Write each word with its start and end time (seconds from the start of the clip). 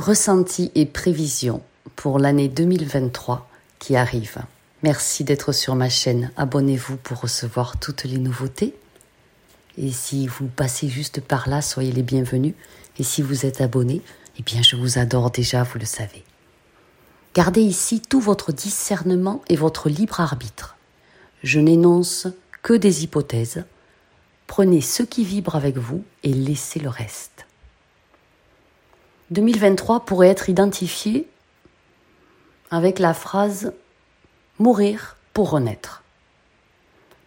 Ressenti 0.00 0.72
et 0.74 0.86
prévision 0.86 1.62
pour 1.94 2.18
l'année 2.18 2.48
2023 2.48 3.46
qui 3.78 3.96
arrive. 3.96 4.38
Merci 4.82 5.24
d'être 5.24 5.52
sur 5.52 5.74
ma 5.74 5.90
chaîne. 5.90 6.30
Abonnez-vous 6.38 6.96
pour 6.96 7.20
recevoir 7.20 7.78
toutes 7.78 8.04
les 8.04 8.16
nouveautés. 8.16 8.74
Et 9.76 9.92
si 9.92 10.26
vous 10.26 10.46
passez 10.46 10.88
juste 10.88 11.20
par 11.20 11.50
là, 11.50 11.60
soyez 11.60 11.92
les 11.92 12.02
bienvenus. 12.02 12.54
Et 12.98 13.02
si 13.02 13.20
vous 13.20 13.44
êtes 13.44 13.60
abonné, 13.60 14.00
eh 14.38 14.42
bien 14.42 14.62
je 14.62 14.74
vous 14.74 14.98
adore 14.98 15.30
déjà, 15.30 15.64
vous 15.64 15.78
le 15.78 15.84
savez. 15.84 16.24
Gardez 17.34 17.60
ici 17.60 18.00
tout 18.00 18.20
votre 18.20 18.52
discernement 18.52 19.42
et 19.50 19.56
votre 19.56 19.90
libre 19.90 20.20
arbitre. 20.20 20.78
Je 21.42 21.60
n'énonce 21.60 22.26
que 22.62 22.72
des 22.72 23.04
hypothèses. 23.04 23.64
Prenez 24.46 24.80
ce 24.80 25.02
qui 25.02 25.24
vibre 25.24 25.56
avec 25.56 25.76
vous 25.76 26.04
et 26.22 26.32
laissez 26.32 26.80
le 26.80 26.88
reste. 26.88 27.29
2023 29.30 30.06
pourrait 30.06 30.28
être 30.28 30.48
identifié 30.48 31.28
avec 32.72 32.98
la 32.98 33.14
phrase 33.14 33.72
Mourir 34.58 35.16
pour 35.32 35.50
renaître. 35.50 36.02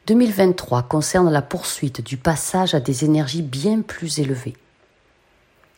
2023 0.07 0.83
concerne 0.83 1.31
la 1.31 1.41
poursuite 1.41 2.01
du 2.01 2.17
passage 2.17 2.75
à 2.75 2.81
des 2.81 3.05
énergies 3.05 3.41
bien 3.41 3.81
plus 3.81 4.19
élevées, 4.19 4.57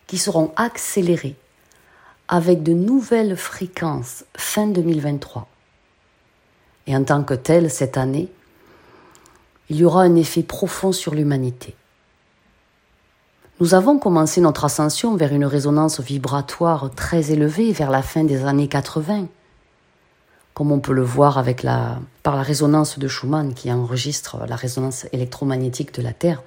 qui 0.08 0.18
seront 0.18 0.52
accélérées 0.56 1.36
avec 2.28 2.64
de 2.64 2.74
nouvelles 2.74 3.38
fréquences 3.38 4.26
fin 4.36 4.66
2023. 4.66 5.48
Et 6.88 6.96
en 6.96 7.04
tant 7.04 7.24
que 7.24 7.36
telle, 7.36 7.70
cette 7.70 7.98
année, 7.98 8.30
il 9.70 9.78
y 9.78 9.86
aura 9.86 10.02
un 10.02 10.16
effet 10.16 10.42
profond 10.42 10.92
sur 10.92 11.14
l'humanité. 11.14 11.76
Nous 13.62 13.73
avons 13.73 14.00
commencé 14.00 14.41
notre 14.41 14.66
ascension 14.66 15.16
vers 15.16 15.32
une 15.32 15.45
résonance 15.45 16.02
vibratoire 16.02 16.91
très 16.94 17.32
élevée 17.32 17.72
vers 17.72 17.90
la 17.90 18.02
fin 18.02 18.26
des 18.26 18.44
années 18.44 18.68
80, 18.68 19.30
comme 20.54 20.74
on 20.74 20.82
peut 20.82 20.91
le 20.91 21.04
voir 21.04 21.41
par 22.21 22.35
la 22.35 22.41
résonance 22.41 22.99
de 22.99 23.07
Schumann 23.07 23.54
qui 23.54 23.71
enregistre 23.71 24.46
la 24.46 24.57
résonance 24.57 25.07
électromagnétique 25.13 25.93
de 25.93 26.02
la 26.02 26.12
Terre 26.12 26.43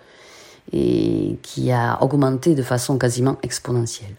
et 0.71 1.39
qui 1.43 1.73
a 1.73 1.97
augmenté 2.03 2.55
de 2.55 2.63
façon 2.63 2.99
quasiment 2.99 3.39
exponentielle. 3.43 4.15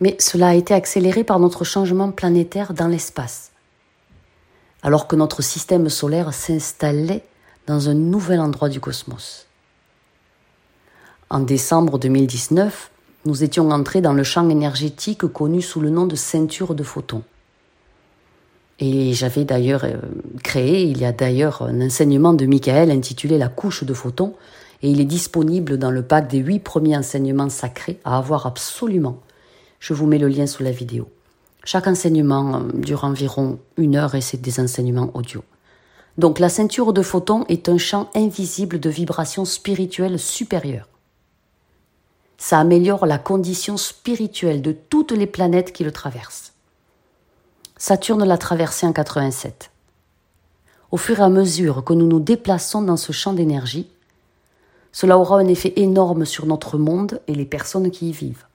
Mais 0.00 0.16
cela 0.20 0.48
a 0.48 0.54
été 0.54 0.74
accéléré 0.74 1.24
par 1.24 1.38
notre 1.38 1.64
changement 1.64 2.10
planétaire 2.10 2.74
dans 2.74 2.88
l'espace, 2.88 3.50
alors 4.82 5.08
que 5.08 5.16
notre 5.16 5.40
système 5.40 5.88
solaire 5.88 6.34
s'installait 6.34 7.24
dans 7.66 7.88
un 7.88 7.94
nouvel 7.94 8.40
endroit 8.40 8.68
du 8.68 8.78
cosmos. 8.78 9.46
En 11.30 11.40
décembre 11.40 11.98
2019, 11.98 12.90
nous 13.24 13.42
étions 13.42 13.70
entrés 13.70 14.02
dans 14.02 14.12
le 14.12 14.22
champ 14.22 14.48
énergétique 14.50 15.26
connu 15.26 15.62
sous 15.62 15.80
le 15.80 15.88
nom 15.88 16.06
de 16.06 16.16
ceinture 16.16 16.74
de 16.74 16.82
photons. 16.82 17.22
Et 18.78 19.14
j'avais 19.14 19.44
d'ailleurs 19.44 19.84
euh, 19.84 19.96
créé, 20.42 20.82
il 20.82 20.98
y 20.98 21.04
a 21.04 21.12
d'ailleurs 21.12 21.62
un 21.62 21.80
enseignement 21.80 22.34
de 22.34 22.44
Michael 22.44 22.90
intitulé 22.90 23.38
La 23.38 23.48
couche 23.48 23.84
de 23.84 23.94
photons, 23.94 24.34
et 24.82 24.90
il 24.90 25.00
est 25.00 25.06
disponible 25.06 25.78
dans 25.78 25.90
le 25.90 26.02
pack 26.02 26.28
des 26.28 26.38
huit 26.38 26.58
premiers 26.58 26.96
enseignements 26.96 27.48
sacrés 27.48 27.98
à 28.04 28.18
avoir 28.18 28.46
absolument. 28.46 29.20
Je 29.80 29.94
vous 29.94 30.06
mets 30.06 30.18
le 30.18 30.28
lien 30.28 30.46
sous 30.46 30.62
la 30.62 30.72
vidéo. 30.72 31.08
Chaque 31.64 31.86
enseignement 31.86 32.56
euh, 32.56 32.60
dure 32.74 33.04
environ 33.04 33.58
une 33.78 33.96
heure 33.96 34.14
et 34.14 34.20
c'est 34.20 34.40
des 34.40 34.60
enseignements 34.60 35.10
audio. 35.14 35.42
Donc 36.18 36.38
la 36.38 36.50
ceinture 36.50 36.92
de 36.92 37.02
photons 37.02 37.44
est 37.48 37.68
un 37.68 37.78
champ 37.78 38.10
invisible 38.14 38.78
de 38.78 38.90
vibrations 38.90 39.46
spirituelles 39.46 40.18
supérieures. 40.18 40.88
Ça 42.38 42.58
améliore 42.58 43.06
la 43.06 43.18
condition 43.18 43.76
spirituelle 43.76 44.62
de 44.62 44.72
toutes 44.72 45.12
les 45.12 45.26
planètes 45.26 45.72
qui 45.72 45.84
le 45.84 45.92
traversent. 45.92 46.52
Saturne 47.76 48.24
l'a 48.24 48.38
traversé 48.38 48.86
en 48.86 48.92
87. 48.92 49.70
Au 50.90 50.96
fur 50.96 51.18
et 51.18 51.22
à 51.22 51.28
mesure 51.28 51.84
que 51.84 51.92
nous 51.92 52.06
nous 52.06 52.20
déplaçons 52.20 52.82
dans 52.82 52.96
ce 52.96 53.12
champ 53.12 53.32
d'énergie, 53.32 53.90
cela 54.92 55.18
aura 55.18 55.38
un 55.38 55.48
effet 55.48 55.72
énorme 55.76 56.24
sur 56.24 56.46
notre 56.46 56.78
monde 56.78 57.20
et 57.26 57.34
les 57.34 57.44
personnes 57.44 57.90
qui 57.90 58.10
y 58.10 58.12
vivent. 58.12 58.46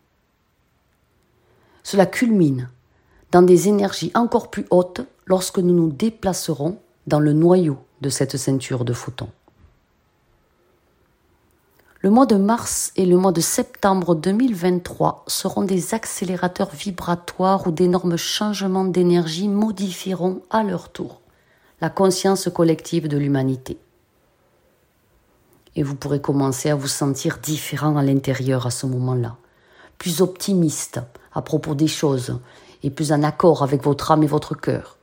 Cela 1.84 2.06
culmine 2.06 2.70
dans 3.32 3.42
des 3.42 3.68
énergies 3.68 4.12
encore 4.16 4.50
plus 4.50 4.66
hautes 4.70 5.02
lorsque 5.26 5.60
nous 5.60 5.74
nous 5.74 5.92
déplacerons 5.92 6.78
dans 7.08 7.20
le 7.20 7.34
noyau 7.34 7.78
de 8.02 8.10
cette 8.10 8.38
ceinture 8.38 8.86
de 8.86 8.94
photons. 8.94 9.30
Le 12.02 12.10
mois 12.10 12.26
de 12.26 12.38
mars 12.38 12.94
et 12.96 13.06
le 13.06 13.18
mois 13.18 13.34
de 13.34 13.42
septembre 13.42 14.16
2023 14.16 15.26
seront 15.28 15.64
des 15.64 15.94
accélérateurs 15.94 16.70
vibratoires 16.70 17.68
où 17.68 17.72
d'énormes 17.72 18.16
changements 18.16 18.86
d'énergie 18.86 19.50
modifieront 19.50 20.42
à 20.50 20.64
leur 20.64 20.94
tour 20.94 21.20
la 21.82 21.90
conscience 21.90 22.48
collective 22.48 23.10
de 23.10 23.18
l'humanité. 23.18 23.78
Et 25.76 25.84
vous 25.84 25.96
pourrez 25.96 26.22
commencer 26.22 26.70
à 26.70 26.76
vous 26.76 26.88
sentir 26.88 27.40
différent 27.40 27.98
à 27.98 28.02
l'intérieur 28.02 28.66
à 28.66 28.72
ce 28.72 28.86
moment-là, 28.86 29.36
plus 29.98 30.22
optimiste 30.22 31.02
à 31.34 31.42
propos 31.42 31.76
des 31.76 31.90
choses 31.90 32.40
et 32.82 32.92
plus 32.92 33.12
en 33.12 33.24
accord 33.24 33.62
avec 33.62 33.84
votre 33.84 34.12
âme 34.12 34.24
et 34.24 34.28
votre 34.28 34.56
cœur, 34.56 34.96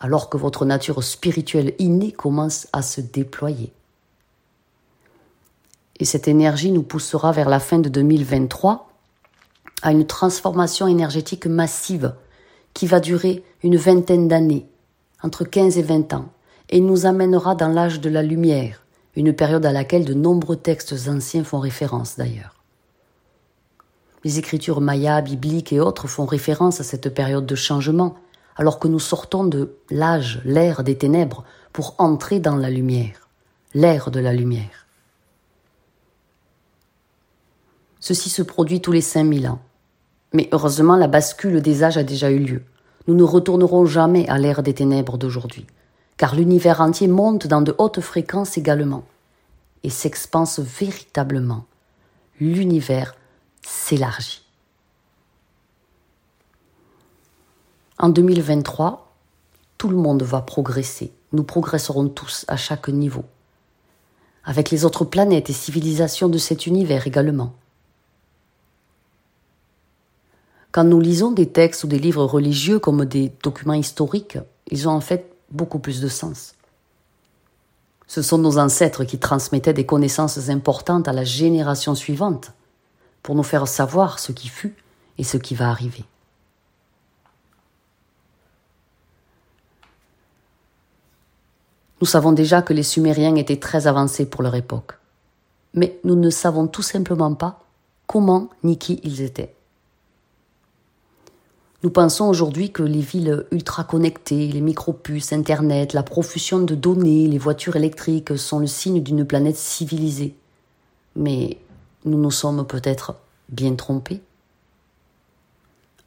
alors 0.00 0.30
que 0.30 0.38
votre 0.38 0.64
nature 0.64 1.04
spirituelle 1.04 1.74
innée 1.78 2.12
commence 2.12 2.68
à 2.72 2.80
se 2.80 3.02
déployer. 3.02 3.74
Et 5.98 6.04
cette 6.04 6.28
énergie 6.28 6.72
nous 6.72 6.82
poussera 6.82 7.32
vers 7.32 7.48
la 7.48 7.60
fin 7.60 7.78
de 7.78 7.88
2023 7.88 8.88
à 9.82 9.92
une 9.92 10.06
transformation 10.06 10.86
énergétique 10.86 11.46
massive 11.46 12.14
qui 12.74 12.86
va 12.86 13.00
durer 13.00 13.42
une 13.62 13.76
vingtaine 13.76 14.28
d'années, 14.28 14.66
entre 15.22 15.44
15 15.44 15.78
et 15.78 15.82
20 15.82 16.12
ans, 16.12 16.28
et 16.68 16.80
nous 16.80 17.06
amènera 17.06 17.54
dans 17.54 17.68
l'âge 17.68 18.00
de 18.00 18.10
la 18.10 18.22
lumière, 18.22 18.84
une 19.14 19.32
période 19.32 19.64
à 19.64 19.72
laquelle 19.72 20.04
de 20.04 20.14
nombreux 20.14 20.56
textes 20.56 20.94
anciens 21.08 21.44
font 21.44 21.58
référence 21.58 22.16
d'ailleurs. 22.16 22.56
Les 24.24 24.38
écritures 24.38 24.80
mayas, 24.80 25.22
bibliques 25.22 25.72
et 25.72 25.80
autres 25.80 26.08
font 26.08 26.26
référence 26.26 26.80
à 26.80 26.84
cette 26.84 27.14
période 27.14 27.46
de 27.46 27.54
changement, 27.54 28.16
alors 28.56 28.78
que 28.78 28.88
nous 28.88 28.98
sortons 28.98 29.44
de 29.44 29.76
l'âge, 29.90 30.42
l'ère 30.44 30.82
des 30.82 30.98
ténèbres, 30.98 31.44
pour 31.72 31.94
entrer 31.98 32.40
dans 32.40 32.56
la 32.56 32.70
lumière, 32.70 33.28
l'ère 33.74 34.10
de 34.10 34.20
la 34.20 34.32
lumière. 34.32 34.85
Ceci 38.06 38.30
se 38.30 38.42
produit 38.42 38.80
tous 38.80 38.92
les 38.92 39.00
5000 39.00 39.48
ans. 39.48 39.58
Mais 40.32 40.48
heureusement, 40.52 40.94
la 40.94 41.08
bascule 41.08 41.60
des 41.60 41.82
âges 41.82 41.98
a 41.98 42.04
déjà 42.04 42.30
eu 42.30 42.38
lieu. 42.38 42.62
Nous 43.08 43.16
ne 43.16 43.24
retournerons 43.24 43.84
jamais 43.84 44.28
à 44.28 44.38
l'ère 44.38 44.62
des 44.62 44.74
ténèbres 44.74 45.18
d'aujourd'hui, 45.18 45.66
car 46.16 46.36
l'univers 46.36 46.80
entier 46.80 47.08
monte 47.08 47.48
dans 47.48 47.62
de 47.62 47.74
hautes 47.78 48.00
fréquences 48.00 48.58
également, 48.58 49.02
et 49.82 49.90
s'expanse 49.90 50.60
véritablement. 50.60 51.64
L'univers 52.38 53.16
s'élargit. 53.62 54.44
En 57.98 58.08
2023, 58.08 59.16
tout 59.78 59.88
le 59.88 59.96
monde 59.96 60.22
va 60.22 60.42
progresser. 60.42 61.12
Nous 61.32 61.42
progresserons 61.42 62.06
tous 62.08 62.44
à 62.46 62.56
chaque 62.56 62.88
niveau. 62.88 63.24
Avec 64.44 64.70
les 64.70 64.84
autres 64.84 65.04
planètes 65.04 65.50
et 65.50 65.52
civilisations 65.52 66.28
de 66.28 66.38
cet 66.38 66.68
univers 66.68 67.08
également. 67.08 67.52
Quand 70.76 70.84
nous 70.84 71.00
lisons 71.00 71.30
des 71.30 71.48
textes 71.48 71.84
ou 71.84 71.86
des 71.86 71.98
livres 71.98 72.26
religieux 72.26 72.78
comme 72.78 73.06
des 73.06 73.32
documents 73.42 73.72
historiques, 73.72 74.36
ils 74.70 74.86
ont 74.86 74.92
en 74.92 75.00
fait 75.00 75.34
beaucoup 75.50 75.78
plus 75.78 76.02
de 76.02 76.08
sens. 76.08 76.54
Ce 78.06 78.20
sont 78.20 78.36
nos 78.36 78.58
ancêtres 78.58 79.04
qui 79.04 79.18
transmettaient 79.18 79.72
des 79.72 79.86
connaissances 79.86 80.50
importantes 80.50 81.08
à 81.08 81.14
la 81.14 81.24
génération 81.24 81.94
suivante 81.94 82.52
pour 83.22 83.34
nous 83.34 83.42
faire 83.42 83.66
savoir 83.66 84.18
ce 84.18 84.32
qui 84.32 84.48
fut 84.48 84.76
et 85.16 85.24
ce 85.24 85.38
qui 85.38 85.54
va 85.54 85.70
arriver. 85.70 86.04
Nous 92.02 92.06
savons 92.06 92.32
déjà 92.32 92.60
que 92.60 92.74
les 92.74 92.82
Sumériens 92.82 93.36
étaient 93.36 93.60
très 93.60 93.86
avancés 93.86 94.26
pour 94.26 94.42
leur 94.42 94.54
époque, 94.54 94.98
mais 95.72 95.98
nous 96.04 96.16
ne 96.16 96.28
savons 96.28 96.66
tout 96.66 96.82
simplement 96.82 97.34
pas 97.34 97.64
comment 98.06 98.50
ni 98.62 98.76
qui 98.76 99.00
ils 99.04 99.22
étaient. 99.22 99.55
Nous 101.82 101.90
pensons 101.90 102.26
aujourd'hui 102.26 102.70
que 102.70 102.82
les 102.82 103.00
villes 103.00 103.44
ultra 103.50 103.84
connectées, 103.84 104.48
les 104.48 104.62
micropuces, 104.62 105.32
Internet, 105.32 105.92
la 105.92 106.02
profusion 106.02 106.60
de 106.60 106.74
données, 106.74 107.28
les 107.28 107.38
voitures 107.38 107.76
électriques 107.76 108.36
sont 108.38 108.58
le 108.58 108.66
signe 108.66 109.02
d'une 109.02 109.26
planète 109.26 109.56
civilisée. 109.56 110.34
Mais 111.16 111.58
nous 112.06 112.18
nous 112.18 112.30
sommes 112.30 112.66
peut-être 112.66 113.16
bien 113.50 113.74
trompés. 113.74 114.22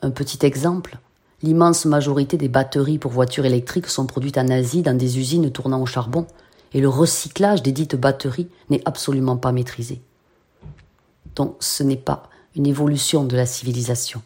Un 0.01 0.10
petit 0.10 0.44
exemple, 0.44 0.98
l'immense 1.44 1.86
majorité 1.86 2.38
des 2.38 2.48
batteries 2.48 2.98
pour 2.98 3.12
voitures 3.12 3.45
électriques 3.45 3.88
sont 3.88 4.07
produites 4.07 4.38
en 4.38 4.48
Asie 4.48 4.81
dans 4.81 4.98
des 4.98 5.19
usines 5.19 5.51
tournant 5.51 5.81
au 5.81 5.86
charbon, 5.86 6.25
et 6.74 6.81
le 6.81 6.89
recyclage 6.89 7.63
des 7.63 7.72
dites 7.72 7.95
batteries 7.95 8.48
n'est 8.69 8.81
absolument 8.86 9.38
pas 9.38 9.51
maîtrisé. 9.51 10.01
Donc 11.36 11.56
ce 11.60 11.83
n'est 11.83 11.95
pas 11.95 12.30
une 12.56 12.65
évolution 12.65 13.24
de 13.24 13.36
la 13.36 13.45
civilisation. 13.45 14.22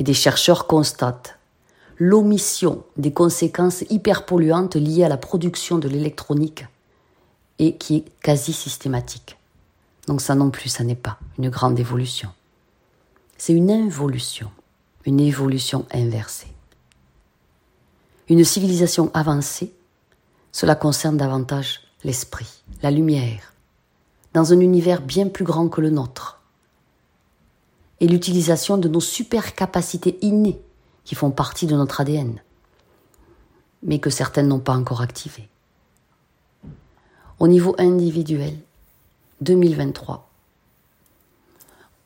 Et 0.00 0.02
des 0.02 0.14
chercheurs 0.14 0.66
constatent 0.66 1.38
l'omission 1.98 2.84
des 2.96 3.12
conséquences 3.12 3.82
hyperpolluantes 3.90 4.76
liées 4.76 5.04
à 5.04 5.10
la 5.10 5.18
production 5.18 5.76
de 5.76 5.88
l'électronique 5.88 6.64
et 7.58 7.76
qui 7.76 7.96
est 7.96 8.04
quasi 8.22 8.54
systématique. 8.54 9.36
Donc 10.06 10.22
ça 10.22 10.34
non 10.34 10.48
plus, 10.48 10.70
ça 10.70 10.84
n'est 10.84 10.94
pas 10.94 11.18
une 11.36 11.50
grande 11.50 11.78
évolution. 11.78 12.30
C'est 13.36 13.52
une 13.52 13.70
involution, 13.70 14.50
une 15.04 15.20
évolution 15.20 15.84
inversée. 15.92 16.48
Une 18.30 18.42
civilisation 18.42 19.10
avancée, 19.12 19.74
cela 20.50 20.76
concerne 20.76 21.18
davantage 21.18 21.82
l'esprit, 22.04 22.62
la 22.82 22.90
lumière, 22.90 23.52
dans 24.32 24.54
un 24.54 24.60
univers 24.60 25.02
bien 25.02 25.28
plus 25.28 25.44
grand 25.44 25.68
que 25.68 25.82
le 25.82 25.90
nôtre, 25.90 26.39
et 28.00 28.06
l'utilisation 28.06 28.78
de 28.78 28.88
nos 28.88 29.00
super 29.00 29.54
capacités 29.54 30.18
innées 30.22 30.60
qui 31.04 31.14
font 31.14 31.30
partie 31.30 31.66
de 31.66 31.76
notre 31.76 32.00
ADN, 32.00 32.40
mais 33.82 33.98
que 33.98 34.10
certaines 34.10 34.48
n'ont 34.48 34.58
pas 34.58 34.74
encore 34.74 35.02
activées. 35.02 35.48
Au 37.38 37.48
niveau 37.48 37.74
individuel, 37.78 38.56
2023, 39.40 40.28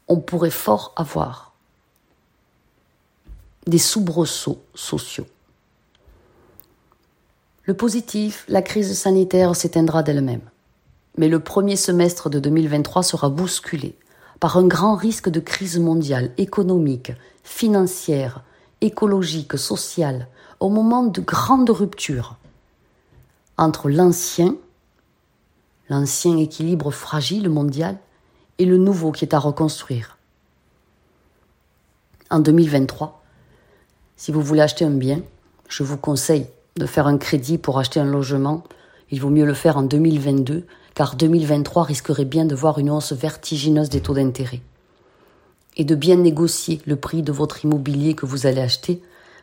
on 0.09 0.21
pourrait 0.21 0.51
fort 0.51 0.93
avoir 0.97 1.55
des 3.67 3.79
soubresauts 3.79 4.63
sociaux. 4.75 5.27
Le 7.65 7.75
positif, 7.75 8.45
la 8.49 8.61
crise 8.61 8.97
sanitaire 8.99 9.57
s'éteindra 9.57 10.03
d'elle-même. 10.03 10.43
Mais 11.17 11.29
le 11.29 11.41
premier 11.41 11.77
semestre 11.77 12.29
de 12.29 12.39
2023 12.39 13.03
sera 13.03 13.29
bousculé 13.31 13.97
par 14.45 14.59
un 14.59 14.67
grand 14.67 14.95
risque 14.95 15.31
de 15.31 15.41
crise 15.41 15.79
mondiale, 15.79 16.31
économique, 16.37 17.13
financière, 17.45 18.43
écologique, 18.83 19.57
sociale, 19.57 20.29
au 20.61 20.69
moment 20.69 21.03
de 21.03 21.23
grandes 21.23 21.71
ruptures 21.71 22.37
entre 23.57 23.89
l'ancien, 23.89 24.55
l'ancien 25.89 26.37
équilibre 26.37 26.91
fragile 26.91 27.49
mondial, 27.49 27.97
et 28.59 28.67
le 28.67 28.77
nouveau 28.77 29.13
qui 29.13 29.25
est 29.25 29.33
à 29.33 29.39
reconstruire. 29.39 30.19
En 32.29 32.41
2023, 32.41 33.25
si 34.19 34.31
vous 34.31 34.43
voulez 34.43 34.61
acheter 34.61 34.85
un 34.85 34.91
bien, 34.91 35.23
je 35.71 35.85
vous 35.85 35.97
conseille 35.97 36.49
de 36.77 36.85
faire 36.85 37.07
un 37.07 37.17
crédit 37.17 37.57
pour 37.57 37.79
acheter 37.79 37.99
un 37.99 38.05
logement. 38.05 38.63
Il 39.11 39.23
vaut 39.23 39.31
mieux 39.31 39.47
le 39.47 39.55
faire 39.55 39.79
en 39.79 39.85
2022 39.85 40.67
car 40.95 41.17
2023 41.17 41.83
risquerait 41.83 42.25
bien 42.25 42.45
de 42.45 42.55
voir 42.55 42.79
une 42.79 42.91
hausse 42.91 43.13
vertigineuse 43.13 43.89
des 43.89 44.01
taux 44.01 44.15
d'intérêt. 44.15 44.61
Et 45.77 45.85
de 45.85 45.97
bien 45.97 46.17
négocier 46.17 46.81
le 46.87 46.97
prix 46.97 47.23
de 47.23 47.33
votre 47.33 47.65
immobilier 47.65 48.15
que 48.15 48.27
vous 48.27 48.47
allez 48.47 48.61
acheter, 48.61 49.03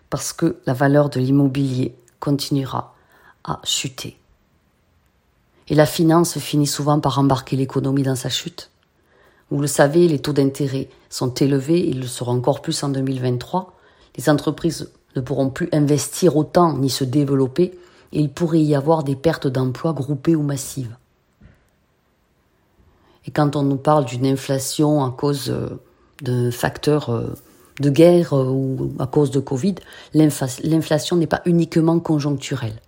parce 0.09 0.31
que 0.31 0.57
la 0.65 0.74
valeur 0.74 1.09
de 1.09 1.19
l'immobilier 1.19 1.94
continuera 2.19 2.95
à 3.44 3.59
chuter. 3.63 4.18
Et 5.68 5.75
la 5.75 5.86
finance 5.86 6.38
finit 6.38 6.68
souvent 6.68 7.00
par 7.00 7.19
embarquer 7.19 7.57
l'économie 7.57 8.03
dans 8.03 8.15
sa 8.15 8.30
chute. 8.30 8.69
Vous 9.50 9.59
le 9.59 9.68
savez, 9.68 10.07
les 10.07 10.19
taux 10.19 10.33
d'intérêt 10.33 10.89
sont 11.09 11.33
élevés, 11.33 11.86
ils 11.86 12.00
le 12.00 12.07
seront 12.07 12.38
encore 12.38 12.62
plus 12.62 12.83
en 12.83 12.89
2023. 12.89 13.74
Les 14.18 14.30
entreprises 14.30 14.92
ne 15.18 15.21
pourront 15.21 15.50
plus 15.50 15.68
investir 15.74 16.38
autant 16.38 16.77
ni 16.77 16.89
se 16.89 17.03
développer, 17.03 17.77
et 18.13 18.19
il 18.19 18.30
pourrait 18.30 18.62
y 18.62 18.75
avoir 18.75 19.03
des 19.03 19.15
pertes 19.15 19.48
d'emplois 19.48 19.94
groupées 19.94 20.36
ou 20.36 20.44
massives. 20.44 20.95
Et 23.25 23.31
quand 23.31 23.56
on 23.56 23.63
nous 23.63 23.77
parle 23.77 24.06
d'une 24.06 24.25
inflation 24.25 25.03
à 25.03 25.12
cause 25.12 25.50
euh, 25.50 25.79
de 26.21 26.50
facteurs 26.50 27.09
euh, 27.09 27.35
de 27.79 27.89
guerre 27.89 28.33
euh, 28.33 28.45
ou 28.45 28.94
à 29.00 29.07
cause 29.07 29.31
de 29.31 29.39
Covid, 29.39 29.75
l'inflation 30.13 31.15
n'est 31.15 31.27
pas 31.27 31.41
uniquement 31.45 32.00
conjoncturelle. 32.00 32.79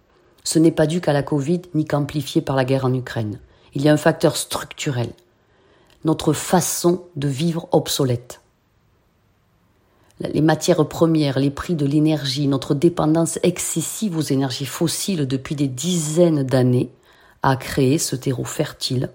Ce 0.43 0.59
n'est 0.59 0.71
pas 0.71 0.87
dû 0.87 1.01
qu'à 1.01 1.13
la 1.13 1.23
Covid 1.23 1.61
ni 1.73 1.85
qu'amplifié 1.85 2.41
par 2.41 2.55
la 2.55 2.65
guerre 2.65 2.85
en 2.85 2.93
Ukraine. 2.93 3.39
Il 3.73 3.81
y 3.81 3.89
a 3.89 3.93
un 3.93 3.97
facteur 3.97 4.35
structurel. 4.35 5.09
Notre 6.03 6.33
façon 6.33 7.03
de 7.15 7.27
vivre 7.27 7.67
obsolète. 7.71 8.41
Les 10.19 10.41
matières 10.41 10.87
premières, 10.87 11.39
les 11.39 11.49
prix 11.49 11.75
de 11.75 11.85
l'énergie, 11.85 12.47
notre 12.47 12.75
dépendance 12.75 13.39
excessive 13.43 14.17
aux 14.17 14.21
énergies 14.21 14.65
fossiles 14.65 15.27
depuis 15.27 15.55
des 15.55 15.67
dizaines 15.67 16.43
d'années 16.43 16.91
a 17.41 17.55
créé 17.55 17.97
ce 17.97 18.15
terreau 18.15 18.43
fertile 18.43 19.09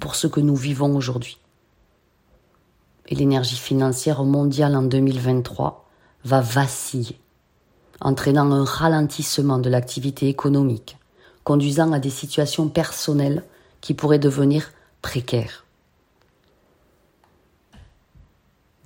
pour 0.00 0.16
ce 0.16 0.26
que 0.26 0.40
nous 0.40 0.56
vivons 0.56 0.96
aujourd'hui. 0.96 1.38
Et 3.06 3.14
l'énergie 3.14 3.56
financière 3.56 4.24
mondiale 4.24 4.74
en 4.74 4.82
2023 4.82 5.88
va 6.24 6.40
vaciller, 6.40 7.18
entraînant 8.00 8.50
un 8.50 8.64
ralentissement 8.64 9.58
de 9.58 9.70
l'activité 9.70 10.28
économique, 10.28 10.96
conduisant 11.44 11.92
à 11.92 11.98
des 11.98 12.10
situations 12.10 12.68
personnelles 12.68 13.44
qui 13.80 13.94
pourraient 13.94 14.18
devenir 14.18 14.72
précaires. 15.02 15.64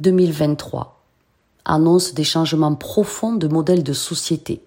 2023 0.00 1.02
annonce 1.64 2.14
des 2.14 2.24
changements 2.24 2.74
profonds 2.74 3.34
de 3.34 3.48
modèles 3.48 3.84
de 3.84 3.92
société 3.92 4.62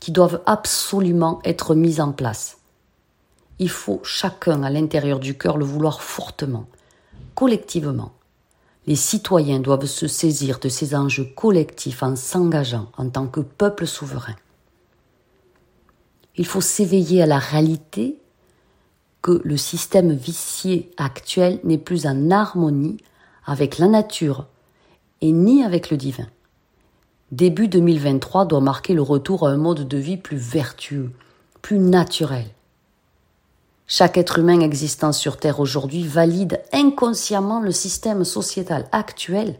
qui 0.00 0.12
doivent 0.12 0.40
absolument 0.46 1.40
être 1.44 1.74
mis 1.74 2.00
en 2.00 2.12
place 2.12 2.57
il 3.58 3.70
faut 3.70 4.00
chacun 4.04 4.62
à 4.62 4.70
l'intérieur 4.70 5.18
du 5.18 5.36
cœur 5.36 5.58
le 5.58 5.64
vouloir 5.64 6.02
fortement, 6.02 6.66
collectivement. 7.34 8.12
Les 8.86 8.96
citoyens 8.96 9.60
doivent 9.60 9.86
se 9.86 10.06
saisir 10.06 10.60
de 10.60 10.68
ces 10.68 10.94
enjeux 10.94 11.28
collectifs 11.36 12.02
en 12.02 12.16
s'engageant 12.16 12.90
en 12.96 13.08
tant 13.10 13.26
que 13.26 13.40
peuple 13.40 13.86
souverain. 13.86 14.36
Il 16.36 16.46
faut 16.46 16.60
s'éveiller 16.60 17.22
à 17.22 17.26
la 17.26 17.38
réalité 17.38 18.18
que 19.20 19.42
le 19.44 19.56
système 19.56 20.12
vicié 20.12 20.90
actuel 20.96 21.60
n'est 21.64 21.78
plus 21.78 22.06
en 22.06 22.30
harmonie 22.30 22.98
avec 23.44 23.78
la 23.78 23.88
nature 23.88 24.46
et 25.20 25.32
ni 25.32 25.64
avec 25.64 25.90
le 25.90 25.96
divin. 25.96 26.28
Début 27.32 27.68
2023 27.68 28.46
doit 28.46 28.60
marquer 28.60 28.94
le 28.94 29.02
retour 29.02 29.46
à 29.46 29.50
un 29.50 29.56
mode 29.56 29.86
de 29.86 29.98
vie 29.98 30.16
plus 30.16 30.36
vertueux, 30.36 31.10
plus 31.60 31.78
naturel. 31.78 32.46
Chaque 33.90 34.18
être 34.18 34.38
humain 34.38 34.60
existant 34.60 35.12
sur 35.12 35.38
Terre 35.38 35.60
aujourd'hui 35.60 36.06
valide 36.06 36.62
inconsciemment 36.74 37.60
le 37.60 37.72
système 37.72 38.22
sociétal 38.22 38.86
actuel 38.92 39.58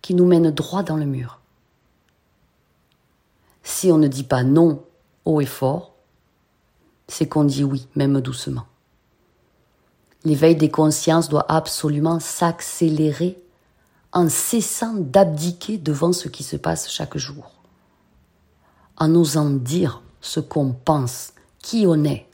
qui 0.00 0.14
nous 0.14 0.26
mène 0.26 0.52
droit 0.52 0.84
dans 0.84 0.96
le 0.96 1.04
mur. 1.04 1.40
Si 3.64 3.90
on 3.90 3.98
ne 3.98 4.06
dit 4.06 4.22
pas 4.22 4.44
non 4.44 4.84
haut 5.24 5.40
et 5.40 5.46
fort, 5.46 5.96
c'est 7.08 7.28
qu'on 7.28 7.42
dit 7.42 7.64
oui, 7.64 7.88
même 7.96 8.20
doucement. 8.20 8.66
L'éveil 10.24 10.54
des 10.54 10.70
consciences 10.70 11.28
doit 11.28 11.46
absolument 11.48 12.20
s'accélérer 12.20 13.42
en 14.12 14.28
cessant 14.28 14.94
d'abdiquer 14.94 15.78
devant 15.78 16.12
ce 16.12 16.28
qui 16.28 16.44
se 16.44 16.56
passe 16.56 16.88
chaque 16.88 17.16
jour, 17.18 17.50
en 18.98 19.12
osant 19.16 19.50
dire 19.50 20.00
ce 20.20 20.38
qu'on 20.38 20.72
pense, 20.72 21.32
qui 21.58 21.86
on 21.88 22.04
est, 22.04 22.28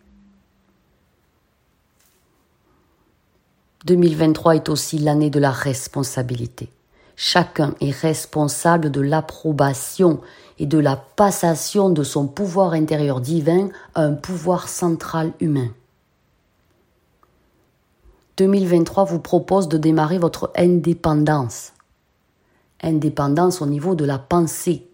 2023 3.85 4.56
est 4.56 4.68
aussi 4.68 4.99
l'année 4.99 5.30
de 5.30 5.38
la 5.38 5.52
responsabilité. 5.52 6.68
Chacun 7.14 7.75
est 7.80 7.90
responsable 7.90 8.90
de 8.90 9.00
l'approbation 9.00 10.20
et 10.58 10.66
de 10.66 10.78
la 10.78 10.97
passation 10.97 11.88
de 11.88 12.02
son 12.02 12.26
pouvoir 12.26 12.73
intérieur 12.73 13.20
divin 13.20 13.68
à 13.94 14.02
un 14.02 14.14
pouvoir 14.14 14.68
central 14.68 15.32
humain. 15.40 15.68
2023 18.37 19.04
vous 19.04 19.20
propose 19.20 19.68
de 19.68 19.78
démarrer 19.78 20.18
votre 20.18 20.52
indépendance. 20.56 21.73
Indépendance 22.82 23.62
au 23.62 23.66
niveau 23.66 23.94
de 23.94 24.04
la 24.04 24.18
pensée. 24.18 24.88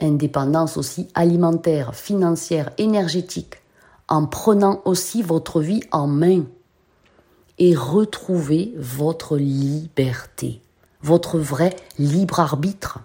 Indépendance 0.00 0.76
aussi 0.76 1.08
alimentaire, 1.14 1.94
financière, 1.94 2.70
énergétique, 2.78 3.62
en 4.08 4.26
prenant 4.26 4.82
aussi 4.84 5.22
votre 5.22 5.60
vie 5.60 5.82
en 5.92 6.06
main 6.08 6.44
et 7.58 7.74
retrouver 7.74 8.72
votre 8.76 9.36
liberté, 9.36 10.60
votre 11.02 11.38
vrai 11.38 11.76
libre 11.98 12.40
arbitre. 12.40 13.00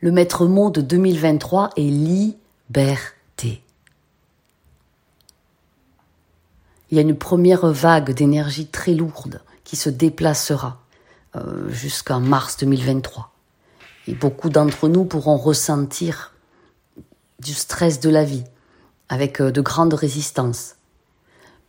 Le 0.00 0.12
maître 0.12 0.46
mot 0.46 0.70
de 0.70 0.80
2023 0.80 1.70
est 1.76 1.82
liberté. 1.82 3.62
Il 6.90 6.96
y 6.96 6.98
a 6.98 7.02
une 7.02 7.16
première 7.16 7.66
vague 7.66 8.12
d'énergie 8.12 8.66
très 8.66 8.94
lourde 8.94 9.42
qui 9.62 9.76
se 9.76 9.90
déplacera 9.90 10.80
euh, 11.36 11.68
jusqu'en 11.70 12.20
mars 12.20 12.56
2023. 12.56 13.32
Et 14.08 14.14
beaucoup 14.14 14.48
d'entre 14.48 14.88
nous 14.88 15.04
pourront 15.04 15.36
ressentir 15.36 16.34
du 17.38 17.54
stress 17.54 18.00
de 18.00 18.10
la 18.10 18.24
vie 18.24 18.44
avec 19.08 19.40
euh, 19.40 19.52
de 19.52 19.60
grandes 19.60 19.94
résistances 19.94 20.76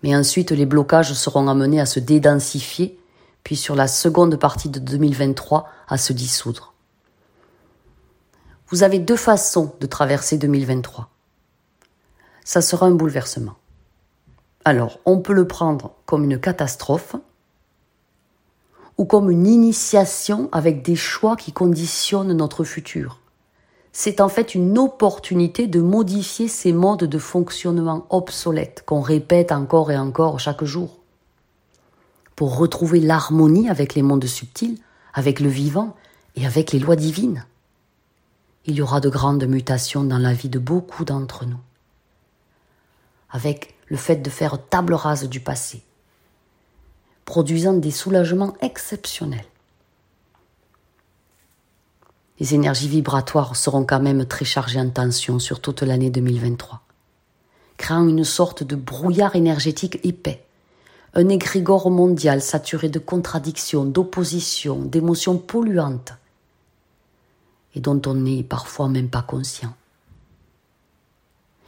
Mais 0.04 0.16
ensuite, 0.16 0.52
les 0.52 0.66
blocages 0.66 1.14
seront 1.14 1.48
amenés 1.48 1.80
à 1.80 1.86
se 1.86 2.00
dédensifier, 2.00 3.00
puis 3.44 3.56
sur 3.56 3.76
la 3.76 3.88
seconde 3.88 4.36
partie 4.38 4.70
de 4.70 4.80
2023 4.80 5.68
à 5.88 5.98
se 5.98 6.14
dissoudre. 6.14 6.74
Vous 8.70 8.84
avez 8.84 9.00
deux 9.00 9.18
façons 9.18 9.74
de 9.80 9.86
traverser 9.86 10.38
2023. 10.38 11.10
Ça 12.44 12.62
sera 12.62 12.86
un 12.86 12.92
bouleversement. 12.92 13.56
Alors, 14.64 15.00
on 15.06 15.20
peut 15.20 15.34
le 15.34 15.48
prendre 15.48 15.94
comme 16.06 16.24
une 16.24 16.40
catastrophe 16.40 17.16
ou 18.98 19.06
comme 19.06 19.32
une 19.32 19.48
initiation 19.48 20.50
avec 20.52 20.84
des 20.84 20.96
choix 20.96 21.36
qui 21.36 21.52
conditionnent 21.52 22.34
notre 22.34 22.64
futur. 22.64 23.21
C'est 23.94 24.22
en 24.22 24.30
fait 24.30 24.56
une 24.56 24.78
opportunité 24.78 25.68
de 25.68 25.82
modifier 25.82 26.48
ces 26.48 26.72
modes 26.72 27.04
de 27.04 27.18
fonctionnement 27.18 28.06
obsolètes 28.10 28.84
qu'on 28.86 29.02
répète 29.02 29.52
encore 29.52 29.92
et 29.92 29.98
encore 29.98 30.40
chaque 30.40 30.64
jour. 30.64 31.00
Pour 32.36 32.58
retrouver 32.58 33.02
l'harmonie 33.02 33.70
avec 33.70 33.94
les 33.94 34.02
mondes 34.02 34.26
subtils, 34.26 34.80
avec 35.14 35.40
le 35.40 35.50
vivant 35.50 35.96
et 36.36 36.46
avec 36.46 36.72
les 36.72 36.80
lois 36.80 36.96
divines. 36.96 37.46
Il 38.66 38.76
y 38.76 38.82
aura 38.82 39.02
de 39.02 39.10
grandes 39.10 39.46
mutations 39.46 40.04
dans 40.04 40.18
la 40.18 40.34
vie 40.34 40.50
de 40.50 40.60
beaucoup 40.60 41.04
d'entre 41.04 41.46
nous. 41.46 41.60
Avec 43.30 43.76
le 43.88 43.98
fait 43.98 44.18
de 44.18 44.30
faire 44.30 44.58
table 44.70 44.94
rase 44.94 45.28
du 45.28 45.40
passé, 45.42 45.84
produisant 47.26 47.74
des 47.74 47.92
soulagements 47.92 48.56
exceptionnels. 48.62 49.51
Les 52.42 52.56
énergies 52.56 52.88
vibratoires 52.88 53.56
seront 53.56 53.84
quand 53.84 54.00
même 54.00 54.26
très 54.26 54.46
chargées 54.46 54.80
en 54.80 54.90
tension 54.90 55.38
sur 55.38 55.60
toute 55.60 55.84
l'année 55.84 56.10
2023, 56.10 56.82
créant 57.78 58.08
une 58.08 58.24
sorte 58.24 58.64
de 58.64 58.76
brouillard 58.76 59.36
énergétique 59.36 60.00
épais, 60.04 60.44
un 61.14 61.30
égrégore 61.30 61.92
mondial 61.92 62.42
saturé 62.42 62.90
de 62.90 62.98
contradictions, 62.98 63.86
d'oppositions, 63.86 64.80
d'émotions 64.80 65.38
polluantes, 65.38 66.14
et 67.76 67.80
dont 67.80 68.02
on 68.08 68.16
n'est 68.16 68.42
parfois 68.42 68.90
même 68.90 69.10
pas 69.10 69.22
conscient. 69.22 69.76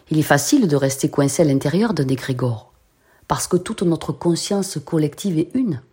Il 0.10 0.18
est 0.18 0.24
facile 0.24 0.68
de 0.68 0.76
rester 0.76 1.08
coincé 1.08 1.44
à 1.44 1.46
l'intérieur 1.46 1.94
d'un 1.94 2.08
égrégore, 2.08 2.74
parce 3.28 3.46
que 3.46 3.58
toute 3.58 3.84
notre 3.84 4.12
conscience 4.12 4.80
collective 4.84 5.38
est 5.38 5.52
une. 5.54 5.84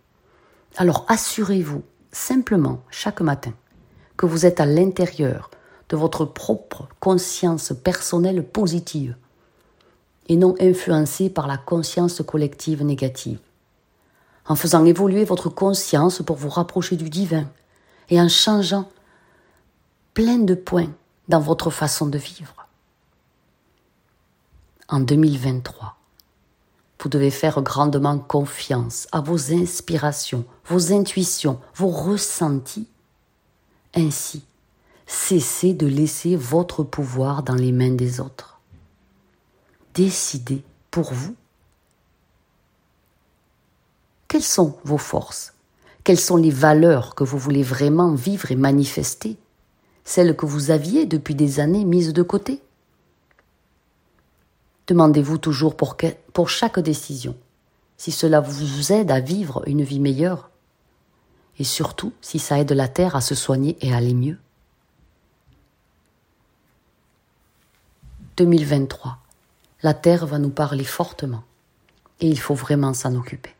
Alors 0.75 1.05
assurez-vous 1.07 1.83
simplement 2.11 2.81
chaque 2.89 3.21
matin 3.21 3.53
que 4.21 4.27
vous 4.27 4.45
êtes 4.45 4.59
à 4.59 4.67
l'intérieur 4.67 5.49
de 5.89 5.97
votre 5.97 6.25
propre 6.25 6.87
conscience 6.99 7.73
personnelle 7.83 8.45
positive 8.45 9.15
et 10.29 10.35
non 10.35 10.53
influencé 10.59 11.31
par 11.31 11.47
la 11.47 11.57
conscience 11.57 12.21
collective 12.21 12.83
négative. 12.83 13.39
En 14.45 14.53
faisant 14.55 14.85
évoluer 14.85 15.25
votre 15.25 15.49
conscience 15.49 16.21
pour 16.21 16.35
vous 16.35 16.49
rapprocher 16.49 16.97
du 16.97 17.09
divin 17.09 17.49
et 18.09 18.21
en 18.21 18.29
changeant 18.29 18.87
plein 20.13 20.37
de 20.37 20.53
points 20.53 20.93
dans 21.27 21.39
votre 21.39 21.71
façon 21.71 22.05
de 22.05 22.19
vivre 22.19 22.67
en 24.87 24.99
2023. 24.99 25.97
Vous 26.99 27.09
devez 27.09 27.31
faire 27.31 27.59
grandement 27.63 28.19
confiance 28.19 29.07
à 29.11 29.21
vos 29.21 29.51
inspirations, 29.51 30.45
vos 30.67 30.93
intuitions, 30.93 31.59
vos 31.73 31.89
ressentis. 31.89 32.87
Ainsi, 33.95 34.43
cessez 35.05 35.73
de 35.73 35.87
laisser 35.87 36.35
votre 36.35 36.83
pouvoir 36.83 37.43
dans 37.43 37.55
les 37.55 37.71
mains 37.71 37.93
des 37.93 38.19
autres. 38.19 38.59
Décidez 39.93 40.63
pour 40.89 41.13
vous. 41.13 41.35
Quelles 44.27 44.41
sont 44.41 44.77
vos 44.85 44.97
forces? 44.97 45.53
Quelles 46.03 46.19
sont 46.19 46.37
les 46.37 46.51
valeurs 46.51 47.15
que 47.15 47.23
vous 47.23 47.37
voulez 47.37 47.63
vraiment 47.63 48.13
vivre 48.13 48.51
et 48.51 48.55
manifester? 48.55 49.37
Celles 50.05 50.35
que 50.35 50.45
vous 50.45 50.71
aviez 50.71 51.05
depuis 51.05 51.35
des 51.35 51.59
années 51.59 51.85
mises 51.85 52.13
de 52.13 52.23
côté? 52.23 52.61
Demandez-vous 54.87 55.37
toujours 55.37 55.75
pour, 55.75 56.49
chaque 56.49 56.79
décision 56.79 57.35
si 57.97 58.11
cela 58.11 58.39
vous 58.39 58.91
aide 58.91 59.11
à 59.11 59.19
vivre 59.19 59.63
une 59.67 59.83
vie 59.83 59.99
meilleure 59.99 60.50
et 61.61 61.63
surtout 61.63 62.11
si 62.21 62.39
ça 62.39 62.59
aide 62.59 62.71
la 62.71 62.87
Terre 62.87 63.15
à 63.15 63.21
se 63.21 63.35
soigner 63.35 63.77
et 63.81 63.93
à 63.93 63.97
aller 63.97 64.15
mieux. 64.15 64.39
2023. 68.37 69.19
La 69.83 69.93
Terre 69.93 70.25
va 70.25 70.39
nous 70.39 70.49
parler 70.49 70.83
fortement 70.83 71.43
et 72.19 72.27
il 72.27 72.39
faut 72.39 72.55
vraiment 72.55 72.95
s'en 72.95 73.13
occuper. 73.13 73.53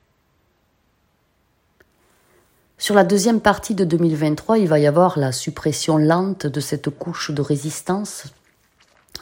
Sur 2.79 2.95
la 2.95 3.03
deuxième 3.03 3.39
partie 3.39 3.75
de 3.75 3.85
2023, 3.85 4.57
il 4.57 4.67
va 4.67 4.79
y 4.79 4.87
avoir 4.87 5.19
la 5.19 5.31
suppression 5.31 5.97
lente 5.97 6.47
de 6.47 6.59
cette 6.59 6.89
couche 6.89 7.29
de 7.29 7.43
résistance, 7.43 8.25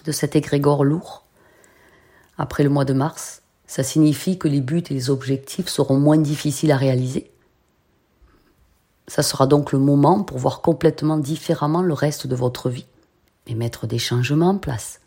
de 0.05 0.13
cet 0.13 0.37
égrégore 0.37 0.85
lourd 0.85 1.25
après 2.37 2.63
le 2.63 2.69
mois 2.69 2.85
de 2.85 2.93
mars, 2.93 3.41
ça 3.67 3.83
signifie 3.83 4.39
que 4.39 4.47
les 4.47 4.61
buts 4.61 4.85
et 4.89 4.93
les 4.93 5.09
objectifs 5.09 5.67
seront 5.67 5.99
moins 5.99 6.17
difficiles 6.17 6.71
à 6.71 6.77
réaliser. 6.77 7.29
Ça 9.09 9.23
sera 9.23 9.47
donc 9.47 9.71
le 9.71 9.79
moment 9.79 10.23
pour 10.23 10.37
voir 10.37 10.61
complètement 10.61 11.17
différemment 11.17 11.81
le 11.81 11.93
reste 11.93 12.27
de 12.27 12.35
votre 12.35 12.69
vie 12.69 12.85
et 13.47 13.55
mettre 13.55 13.87
des 13.87 13.97
changements 13.97 14.49
en 14.49 14.57
place. 14.59 15.01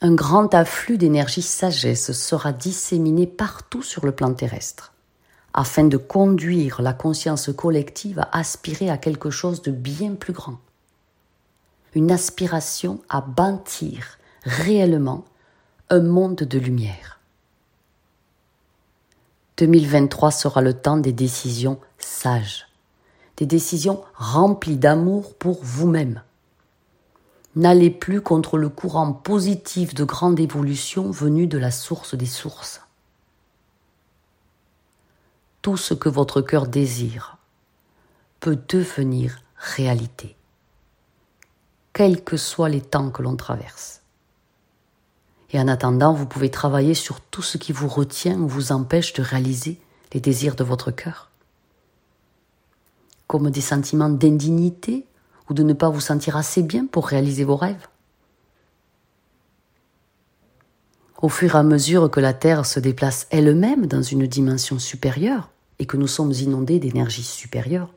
Un 0.00 0.14
grand 0.14 0.54
afflux 0.54 0.96
d'énergie 0.96 1.42
sagesse 1.42 2.12
sera 2.12 2.52
disséminé 2.52 3.26
partout 3.26 3.82
sur 3.82 4.06
le 4.06 4.12
plan 4.12 4.32
terrestre, 4.32 4.94
afin 5.52 5.82
de 5.82 5.96
conduire 5.96 6.80
la 6.82 6.92
conscience 6.92 7.50
collective 7.54 8.20
à 8.20 8.38
aspirer 8.38 8.88
à 8.88 8.96
quelque 8.96 9.30
chose 9.30 9.60
de 9.60 9.72
bien 9.72 10.14
plus 10.14 10.32
grand. 10.32 10.58
Une 11.96 12.12
aspiration 12.12 13.00
à 13.08 13.20
bâtir 13.20 14.18
réellement 14.44 15.24
un 15.90 16.00
monde 16.00 16.36
de 16.36 16.58
lumière. 16.60 17.19
2023 19.60 20.30
sera 20.30 20.62
le 20.62 20.72
temps 20.72 20.96
des 20.96 21.12
décisions 21.12 21.78
sages, 21.98 22.66
des 23.36 23.44
décisions 23.44 24.02
remplies 24.14 24.78
d'amour 24.78 25.34
pour 25.34 25.62
vous-même. 25.62 26.22
N'allez 27.56 27.90
plus 27.90 28.22
contre 28.22 28.56
le 28.56 28.70
courant 28.70 29.12
positif 29.12 29.92
de 29.92 30.04
grande 30.04 30.40
évolution 30.40 31.10
venu 31.10 31.46
de 31.46 31.58
la 31.58 31.70
source 31.70 32.14
des 32.14 32.24
sources. 32.24 32.80
Tout 35.60 35.76
ce 35.76 35.92
que 35.92 36.08
votre 36.08 36.40
cœur 36.40 36.66
désire 36.66 37.36
peut 38.40 38.58
devenir 38.66 39.42
réalité, 39.56 40.36
quels 41.92 42.24
que 42.24 42.38
soient 42.38 42.70
les 42.70 42.80
temps 42.80 43.10
que 43.10 43.20
l'on 43.20 43.36
traverse. 43.36 43.99
Et 45.52 45.60
en 45.60 45.68
attendant, 45.68 46.12
vous 46.12 46.26
pouvez 46.26 46.50
travailler 46.50 46.94
sur 46.94 47.20
tout 47.20 47.42
ce 47.42 47.58
qui 47.58 47.72
vous 47.72 47.88
retient 47.88 48.38
ou 48.38 48.46
vous 48.46 48.72
empêche 48.72 49.12
de 49.12 49.22
réaliser 49.22 49.80
les 50.12 50.20
désirs 50.20 50.54
de 50.54 50.64
votre 50.64 50.90
cœur. 50.90 51.30
Comme 53.26 53.50
des 53.50 53.60
sentiments 53.60 54.08
d'indignité 54.08 55.06
ou 55.48 55.54
de 55.54 55.62
ne 55.62 55.72
pas 55.72 55.88
vous 55.88 56.00
sentir 56.00 56.36
assez 56.36 56.62
bien 56.62 56.86
pour 56.86 57.08
réaliser 57.08 57.44
vos 57.44 57.56
rêves. 57.56 57.88
Au 61.20 61.28
fur 61.28 61.54
et 61.54 61.58
à 61.58 61.62
mesure 61.62 62.10
que 62.10 62.20
la 62.20 62.32
Terre 62.32 62.64
se 62.64 62.80
déplace 62.80 63.26
elle-même 63.30 63.86
dans 63.86 64.02
une 64.02 64.26
dimension 64.26 64.78
supérieure 64.78 65.50
et 65.78 65.86
que 65.86 65.96
nous 65.96 66.06
sommes 66.06 66.32
inondés 66.32 66.78
d'énergie 66.78 67.22
supérieure, 67.22 67.92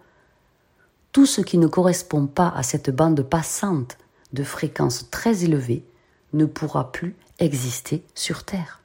tout 1.12 1.26
ce 1.26 1.42
qui 1.42 1.58
ne 1.58 1.68
correspond 1.68 2.26
pas 2.26 2.52
à 2.56 2.64
cette 2.64 2.90
bande 2.90 3.22
passante 3.22 3.98
de 4.34 4.44
fréquences 4.44 5.10
très 5.10 5.44
élevées 5.44 5.86
ne 6.34 6.46
pourra 6.46 6.92
plus 6.92 7.16
exister 7.40 8.04
sur 8.16 8.44
Terre, 8.44 8.82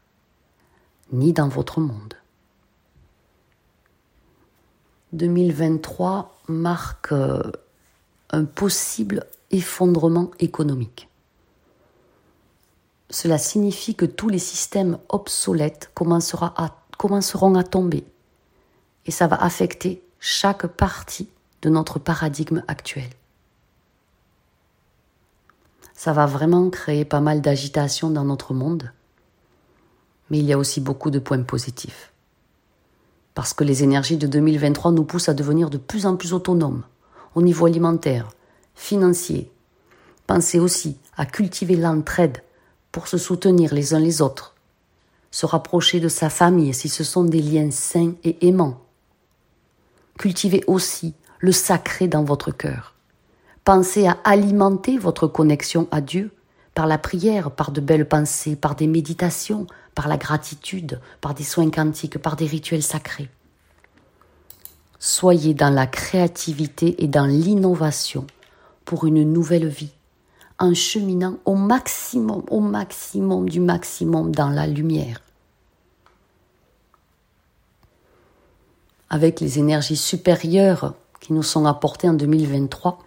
ni 1.13 1.33
dans 1.33 1.49
votre 1.49 1.81
monde. 1.81 2.15
2023 5.13 6.39
marque 6.49 7.13
euh, 7.13 7.43
un 8.31 8.45
possible 8.45 9.27
effondrement 9.51 10.31
économique. 10.39 11.09
Cela 13.11 13.39
signifie 13.39 13.95
que 13.95 14.05
tous 14.05 14.29
les 14.29 14.39
systèmes 14.39 14.99
obsolètes 15.09 15.91
commenceront 15.95 17.55
à 17.55 17.65
tomber 17.65 18.05
et 19.07 19.11
ça 19.11 19.27
va 19.27 19.37
affecter 19.37 20.03
chaque 20.21 20.67
partie 20.67 21.31
de 21.63 21.71
notre 21.71 21.99
paradigme 21.99 22.63
actuel 22.69 23.09
ça 25.99 26.13
va 26.13 26.27
vraiment 26.27 26.71
créer 26.71 27.05
pas 27.05 27.21
mal 27.21 27.41
d'agitation 27.41 28.09
dans 28.09 28.23
notre 28.23 28.55
monde. 28.55 28.93
Mais 30.31 30.39
il 30.39 30.45
y 30.45 30.53
a 30.53 30.59
aussi 30.59 30.81
beaucoup 30.81 31.11
de 31.11 31.19
points 31.19 31.43
positifs. 31.43 32.13
Parce 33.35 33.53
que 33.53 33.65
les 33.65 33.83
énergies 33.83 34.17
de 34.17 34.29
2023 34.29 34.93
nous 34.93 35.03
poussent 35.03 35.29
à 35.29 35.35
devenir 35.35 35.71
de 35.71 35.77
plus 35.77 36.07
en 36.07 36.15
plus 36.15 36.33
autonomes 36.33 36.85
au 37.35 37.43
niveau 37.43 37.67
alimentaire, 37.67 38.29
financier. 38.77 39.51
Pensez 40.29 40.61
aussi 40.61 40.99
à 41.17 41.27
cultiver 41.27 41.75
l'entraide 41.75 42.45
pour 42.93 43.09
se 43.09 43.19
soutenir 43.19 43.75
les 43.75 43.93
uns 43.93 44.01
les 44.01 44.23
autres. 44.23 44.55
se 45.33 45.47
rapprocher 45.47 45.99
de 45.99 46.09
sa 46.09 46.31
famille 46.31 46.75
si 46.75 46.89
ce 46.89 47.03
sont 47.03 47.25
des 47.25 47.43
liens 47.43 47.73
sains 47.73 48.15
et 48.23 48.47
aimants. 48.47 48.81
Cultivez 50.17 50.63
aussi 50.69 51.15
le 51.41 51.51
sacré 51.51 52.07
dans 52.07 52.23
votre 52.23 52.53
cœur. 52.53 52.95
Pensez 53.69 54.07
à 54.07 54.17
alimenter 54.25 54.97
votre 54.97 55.27
connexion 55.27 55.89
à 55.91 56.01
Dieu 56.01 56.31
par 56.73 56.87
la 56.87 56.97
prière, 56.97 57.51
par 57.51 57.71
de 57.71 57.83
belles 57.83 58.09
pensées, 58.09 58.57
par 58.57 58.75
des 58.75 58.87
méditations, 58.87 59.67
par 59.95 60.09
la 60.09 60.17
gratitude, 60.17 61.03
par 61.21 61.35
des 61.35 61.45
soins 61.45 61.69
quantiques, 61.69 62.17
par 62.17 62.37
des 62.37 62.47
rituels 62.47 62.83
sacrés. 62.83 63.29
Soyez 64.99 65.53
dans 65.53 65.69
la 65.69 65.87
créativité 65.87 67.05
et 67.05 67.09
dans 67.09 67.27
l'innovation 67.27 68.27
pour 68.87 69.05
une 69.05 69.31
nouvelle 69.31 69.69
vie, 69.69 69.93
en 70.59 70.73
cheminant 70.73 71.37
au 71.45 71.55
maximum, 71.55 72.45
au 72.49 72.61
maximum 72.61 73.51
du 73.51 73.61
maximum 73.61 74.35
dans 74.35 74.49
la 74.49 74.67
lumière. 74.67 75.21
Avec 79.11 79.41
les 79.41 79.59
énergies 79.59 79.99
supérieures 79.99 80.95
qui 81.21 81.35
nous 81.35 81.43
sont 81.43 81.67
apportées 81.67 82.09
en 82.09 82.15
2023, 82.15 83.01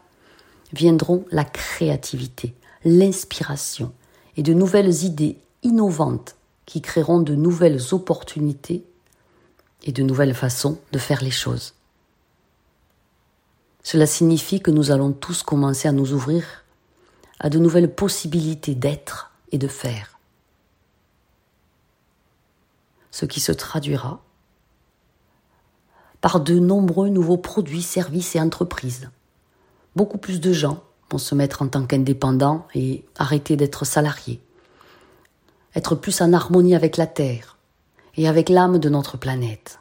viendront 0.73 1.25
la 1.31 1.43
créativité, 1.43 2.55
l'inspiration 2.83 3.91
et 4.37 4.43
de 4.43 4.53
nouvelles 4.53 5.03
idées 5.03 5.37
innovantes 5.63 6.35
qui 6.65 6.81
créeront 6.81 7.19
de 7.19 7.35
nouvelles 7.35 7.93
opportunités 7.93 8.83
et 9.83 9.91
de 9.91 10.03
nouvelles 10.03 10.33
façons 10.33 10.79
de 10.91 10.99
faire 10.99 11.21
les 11.21 11.31
choses. 11.31 11.73
Cela 13.83 14.05
signifie 14.05 14.61
que 14.61 14.71
nous 14.71 14.91
allons 14.91 15.11
tous 15.11 15.43
commencer 15.43 15.87
à 15.87 15.91
nous 15.91 16.13
ouvrir 16.13 16.63
à 17.39 17.49
de 17.49 17.57
nouvelles 17.57 17.93
possibilités 17.93 18.75
d'être 18.75 19.31
et 19.51 19.57
de 19.57 19.67
faire. 19.67 20.19
Ce 23.09 23.25
qui 23.25 23.39
se 23.39 23.51
traduira 23.51 24.23
par 26.21 26.39
de 26.39 26.59
nombreux 26.59 27.09
nouveaux 27.09 27.37
produits, 27.37 27.81
services 27.81 28.35
et 28.35 28.39
entreprises 28.39 29.09
beaucoup 29.95 30.17
plus 30.17 30.39
de 30.39 30.53
gens 30.53 30.83
vont 31.10 31.17
se 31.17 31.36
mettre 31.36 31.62
en 31.62 31.67
tant 31.67 31.86
qu'indépendants 31.86 32.67
et 32.74 33.03
arrêter 33.17 33.57
d'être 33.57 33.86
salariés. 33.86 34.41
Être 35.75 35.95
plus 35.95 36.21
en 36.21 36.33
harmonie 36.33 36.75
avec 36.75 36.98
la 36.98 37.07
Terre 37.07 37.57
et 38.15 38.27
avec 38.27 38.50
l'âme 38.50 38.77
de 38.77 38.89
notre 38.89 39.17
planète. 39.17 39.79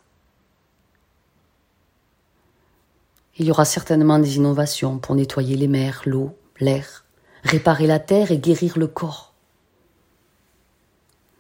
Il 3.39 3.47
y 3.47 3.51
aura 3.51 3.65
certainement 3.65 4.19
des 4.19 4.37
innovations 4.37 4.99
pour 4.99 5.15
nettoyer 5.15 5.57
les 5.57 5.69
mers, 5.69 6.03
l'eau, 6.05 6.37
l'air, 6.59 7.05
réparer 7.43 7.87
la 7.87 7.99
Terre 7.99 8.31
et 8.31 8.39
guérir 8.39 8.79
le 8.79 8.87
corps. 8.87 9.33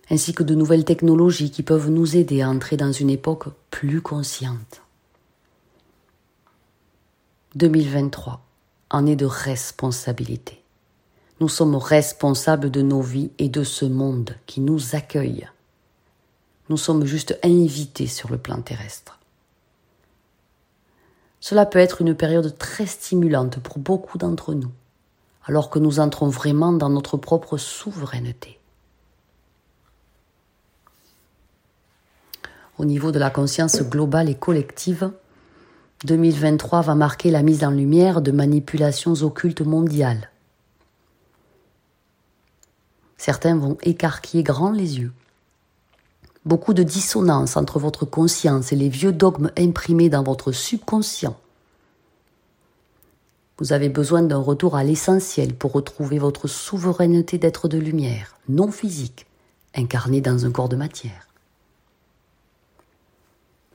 Ainsi 0.08 0.32
que 0.32 0.42
de 0.42 0.54
nouvelles 0.54 0.84
technologies 0.84 1.50
qui 1.50 1.62
peuvent 1.62 1.90
nous 1.90 2.16
aider 2.16 2.42
à 2.42 2.48
entrer 2.48 2.76
dans 2.76 2.90
une 2.90 3.10
époque 3.10 3.46
plus 3.70 4.00
consciente. 4.00 4.82
2023 7.54 8.49
année 8.90 9.16
de 9.16 9.26
responsabilité. 9.26 10.62
Nous 11.40 11.48
sommes 11.48 11.76
responsables 11.76 12.70
de 12.70 12.82
nos 12.82 13.00
vies 13.00 13.30
et 13.38 13.48
de 13.48 13.64
ce 13.64 13.86
monde 13.86 14.36
qui 14.46 14.60
nous 14.60 14.94
accueille. 14.94 15.48
Nous 16.68 16.76
sommes 16.76 17.04
juste 17.04 17.38
invités 17.42 18.06
sur 18.06 18.30
le 18.30 18.38
plan 18.38 18.60
terrestre. 18.60 19.18
Cela 21.40 21.64
peut 21.64 21.78
être 21.78 22.02
une 22.02 22.14
période 22.14 22.58
très 22.58 22.86
stimulante 22.86 23.58
pour 23.60 23.78
beaucoup 23.78 24.18
d'entre 24.18 24.52
nous, 24.52 24.70
alors 25.46 25.70
que 25.70 25.78
nous 25.78 25.98
entrons 25.98 26.28
vraiment 26.28 26.72
dans 26.72 26.90
notre 26.90 27.16
propre 27.16 27.56
souveraineté. 27.56 28.58
Au 32.78 32.84
niveau 32.84 33.10
de 33.12 33.18
la 33.18 33.30
conscience 33.30 33.82
globale 33.82 34.28
et 34.28 34.34
collective, 34.34 35.10
2023 36.04 36.80
va 36.80 36.94
marquer 36.94 37.30
la 37.30 37.42
mise 37.42 37.62
en 37.62 37.70
lumière 37.70 38.22
de 38.22 38.32
manipulations 38.32 39.12
occultes 39.22 39.60
mondiales. 39.60 40.30
Certains 43.18 43.54
vont 43.54 43.76
écarquiller 43.82 44.42
grand 44.42 44.70
les 44.72 44.98
yeux. 44.98 45.12
Beaucoup 46.46 46.72
de 46.72 46.82
dissonance 46.82 47.58
entre 47.58 47.78
votre 47.78 48.06
conscience 48.06 48.72
et 48.72 48.76
les 48.76 48.88
vieux 48.88 49.12
dogmes 49.12 49.50
imprimés 49.58 50.08
dans 50.08 50.22
votre 50.22 50.52
subconscient. 50.52 51.36
Vous 53.58 53.74
avez 53.74 53.90
besoin 53.90 54.22
d'un 54.22 54.38
retour 54.38 54.76
à 54.76 54.84
l'essentiel 54.84 55.54
pour 55.54 55.72
retrouver 55.72 56.18
votre 56.18 56.48
souveraineté 56.48 57.36
d'être 57.36 57.68
de 57.68 57.76
lumière, 57.76 58.38
non 58.48 58.72
physique, 58.72 59.26
incarné 59.74 60.22
dans 60.22 60.46
un 60.46 60.50
corps 60.50 60.70
de 60.70 60.76
matière 60.76 61.29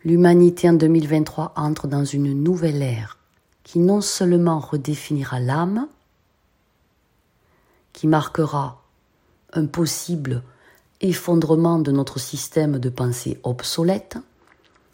l'humanité 0.06 0.70
en 0.70 0.74
2023 0.74 1.54
entre 1.56 1.88
dans 1.88 2.06
une 2.06 2.32
nouvelle 2.32 2.84
ère 2.84 3.18
qui 3.64 3.80
non 3.80 4.02
seulement 4.02 4.60
redéfinira 4.60 5.40
l'âme, 5.40 5.88
qui 7.92 8.06
marquera 8.06 8.84
un 9.54 9.66
possible 9.66 10.44
effondrement 11.02 11.80
de 11.80 11.92
notre 11.92 12.20
système 12.20 12.78
de 12.78 12.90
pensée 12.90 13.40
obsolète, 13.42 14.18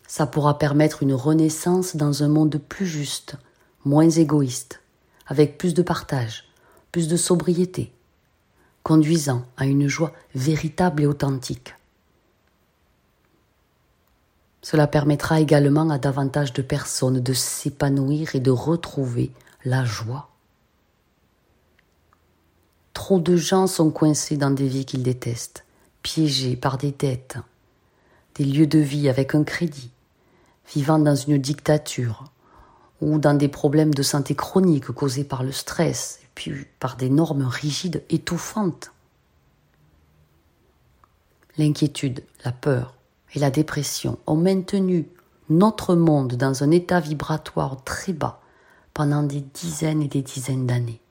ça 0.08 0.26
pourra 0.26 0.58
permettre 0.58 1.04
une 1.04 1.14
renaissance 1.14 1.98
dans 1.98 2.24
un 2.24 2.30
monde 2.30 2.58
plus 2.58 2.88
juste, 2.88 3.36
moins 3.84 4.10
égoïste, 4.10 4.80
avec 5.28 5.58
plus 5.58 5.74
de 5.74 5.82
partage, 5.82 6.46
plus 6.94 7.10
de 7.10 7.18
sobriété, 7.18 7.92
conduisant 8.84 9.44
à 9.58 9.66
une 9.66 9.90
joie 9.90 10.14
véritable 10.36 11.04
et 11.04 11.08
authentique. 11.08 11.76
Cela 14.62 14.88
permettra 14.88 15.40
également 15.40 15.90
à 15.90 15.98
davantage 15.98 16.54
de 16.54 16.62
personnes 16.62 17.20
de 17.20 17.34
s'épanouir 17.34 18.36
et 18.36 18.40
de 18.40 18.52
retrouver 18.52 19.32
la 19.66 19.84
joie. 19.84 20.30
Trop 22.94 23.20
de 23.20 23.36
gens 23.36 23.66
sont 23.66 23.90
coincés 23.90 24.38
dans 24.38 24.52
des 24.52 24.68
vies 24.68 24.86
qu'ils 24.86 25.04
détestent, 25.04 25.66
piégés 26.04 26.56
par 26.56 26.78
des 26.78 26.92
dettes, 26.92 27.38
des 28.36 28.46
lieux 28.46 28.68
de 28.68 28.80
vie 28.80 29.10
avec 29.10 29.34
un 29.34 29.44
crédit, 29.44 29.92
vivant 30.74 31.00
dans 31.00 31.16
une 31.16 31.40
dictature 31.40 32.26
ou 33.02 33.18
dans 33.18 33.34
des 33.34 33.48
problèmes 33.48 33.94
de 33.94 34.04
santé 34.04 34.36
chroniques 34.36 34.92
causés 34.92 35.24
par 35.24 35.42
le 35.42 35.52
stress 35.52 36.20
et 36.24 36.28
puis 36.36 36.68
par 36.80 36.98
des 36.98 37.10
normes 37.10 37.48
rigides 37.48 38.04
étouffantes. 38.10 38.92
L'inquiétude, 41.58 42.24
la 42.46 42.52
peur, 42.52 42.94
et 43.34 43.40
la 43.40 43.52
dépression 43.52 44.18
ont 44.28 44.36
maintenu 44.36 45.08
notre 45.50 45.96
monde 45.96 46.36
dans 46.36 46.64
un 46.64 46.72
état 46.72 47.00
vibratoire 47.00 47.84
très 47.84 48.14
bas 48.14 48.42
pendant 48.94 49.24
des 49.24 49.42
dizaines 49.42 50.02
et 50.02 50.08
des 50.08 50.22
dizaines 50.22 50.68
d'années. 50.68 51.02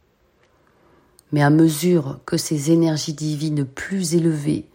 Mais 1.32 1.42
à 1.42 1.50
mesure 1.50 2.20
que 2.26 2.36
ces 2.36 2.70
énergies 2.70 3.12
divines 3.12 3.64
plus 3.64 4.14
élevées, 4.14 4.66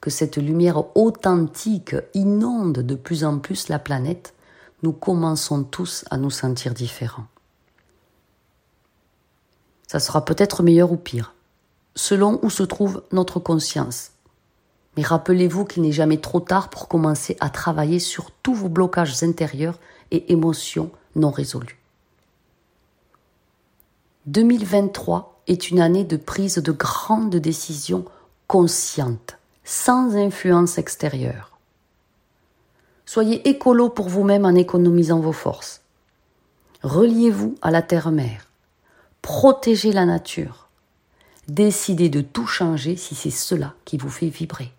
que 0.00 0.10
cette 0.10 0.38
lumière 0.38 0.96
authentique 0.96 1.94
inonde 2.14 2.78
de 2.78 2.94
plus 2.94 3.24
en 3.24 3.38
plus 3.38 3.68
la 3.68 3.78
planète, 3.78 4.34
nous 4.82 4.92
commençons 4.92 5.62
tous 5.62 6.04
à 6.10 6.16
nous 6.16 6.30
sentir 6.30 6.72
différents. 6.72 7.26
Ça 9.86 10.00
sera 10.00 10.24
peut-être 10.24 10.62
meilleur 10.62 10.92
ou 10.92 10.96
pire, 10.96 11.34
selon 11.94 12.38
où 12.42 12.48
se 12.48 12.62
trouve 12.62 13.02
notre 13.12 13.40
conscience 13.40 14.12
mais 14.96 15.02
rappelez-vous 15.02 15.64
qu'il 15.64 15.82
n'est 15.82 15.92
jamais 15.92 16.18
trop 16.18 16.40
tard 16.40 16.68
pour 16.68 16.88
commencer 16.88 17.36
à 17.40 17.50
travailler 17.50 17.98
sur 17.98 18.30
tous 18.42 18.54
vos 18.54 18.68
blocages 18.68 19.22
intérieurs 19.22 19.78
et 20.10 20.32
émotions 20.32 20.90
non 21.14 21.30
résolues. 21.30 21.78
2023 24.26 25.42
est 25.46 25.70
une 25.70 25.80
année 25.80 26.04
de 26.04 26.16
prise 26.16 26.56
de 26.56 26.72
grandes 26.72 27.36
décisions 27.36 28.04
conscientes, 28.46 29.38
sans 29.64 30.16
influence 30.16 30.78
extérieure. 30.78 31.58
Soyez 33.06 33.48
écolo 33.48 33.88
pour 33.88 34.08
vous-même 34.08 34.44
en 34.44 34.54
économisant 34.54 35.20
vos 35.20 35.32
forces. 35.32 35.82
Reliez-vous 36.82 37.56
à 37.62 37.70
la 37.70 37.82
terre-mère. 37.82 38.46
Protégez 39.22 39.92
la 39.92 40.06
nature. 40.06 40.68
Décidez 41.48 42.08
de 42.08 42.20
tout 42.20 42.46
changer 42.46 42.96
si 42.96 43.14
c'est 43.14 43.30
cela 43.30 43.74
qui 43.84 43.96
vous 43.96 44.08
fait 44.08 44.28
vibrer. 44.28 44.72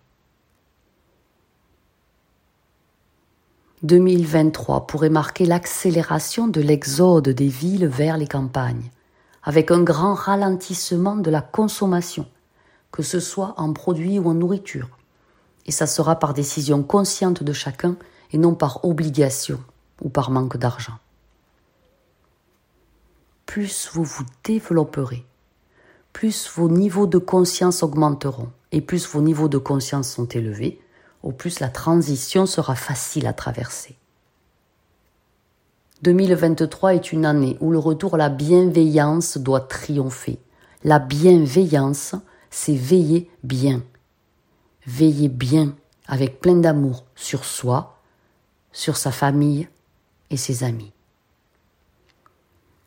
2023 3.82 4.86
pourrait 4.86 5.10
marquer 5.10 5.44
l'accélération 5.44 6.46
de 6.46 6.60
l'exode 6.60 7.28
des 7.28 7.48
villes 7.48 7.88
vers 7.88 8.16
les 8.16 8.28
campagnes, 8.28 8.90
avec 9.42 9.72
un 9.72 9.82
grand 9.82 10.14
ralentissement 10.14 11.16
de 11.16 11.30
la 11.30 11.40
consommation, 11.40 12.28
que 12.92 13.02
ce 13.02 13.18
soit 13.18 13.54
en 13.56 13.72
produits 13.72 14.20
ou 14.20 14.28
en 14.28 14.34
nourriture. 14.34 14.88
Et 15.66 15.72
ça 15.72 15.88
sera 15.88 16.16
par 16.16 16.32
décision 16.32 16.84
consciente 16.84 17.42
de 17.42 17.52
chacun 17.52 17.96
et 18.30 18.38
non 18.38 18.54
par 18.54 18.84
obligation 18.84 19.58
ou 20.00 20.08
par 20.08 20.30
manque 20.30 20.56
d'argent. 20.56 20.98
Plus 23.46 23.90
vous 23.92 24.04
vous 24.04 24.24
développerez, 24.44 25.26
plus 26.12 26.48
vos 26.54 26.68
niveaux 26.68 27.08
de 27.08 27.18
conscience 27.18 27.82
augmenteront, 27.82 28.50
et 28.70 28.80
plus 28.80 29.08
vos 29.08 29.20
niveaux 29.20 29.48
de 29.48 29.58
conscience 29.58 30.08
sont 30.08 30.26
élevés, 30.26 30.80
au 31.22 31.32
plus 31.32 31.60
la 31.60 31.68
transition 31.68 32.46
sera 32.46 32.74
facile 32.74 33.26
à 33.26 33.32
traverser. 33.32 33.96
2023 36.02 36.94
est 36.94 37.12
une 37.12 37.24
année 37.24 37.56
où 37.60 37.70
le 37.70 37.78
retour 37.78 38.14
à 38.14 38.18
la 38.18 38.28
bienveillance 38.28 39.38
doit 39.38 39.60
triompher. 39.60 40.38
La 40.82 40.98
bienveillance, 40.98 42.16
c'est 42.50 42.74
veiller 42.74 43.30
bien. 43.44 43.82
Veiller 44.84 45.28
bien 45.28 45.76
avec 46.08 46.40
plein 46.40 46.56
d'amour 46.56 47.04
sur 47.14 47.44
soi, 47.44 47.98
sur 48.72 48.96
sa 48.96 49.12
famille 49.12 49.68
et 50.30 50.36
ses 50.36 50.64
amis. 50.64 50.92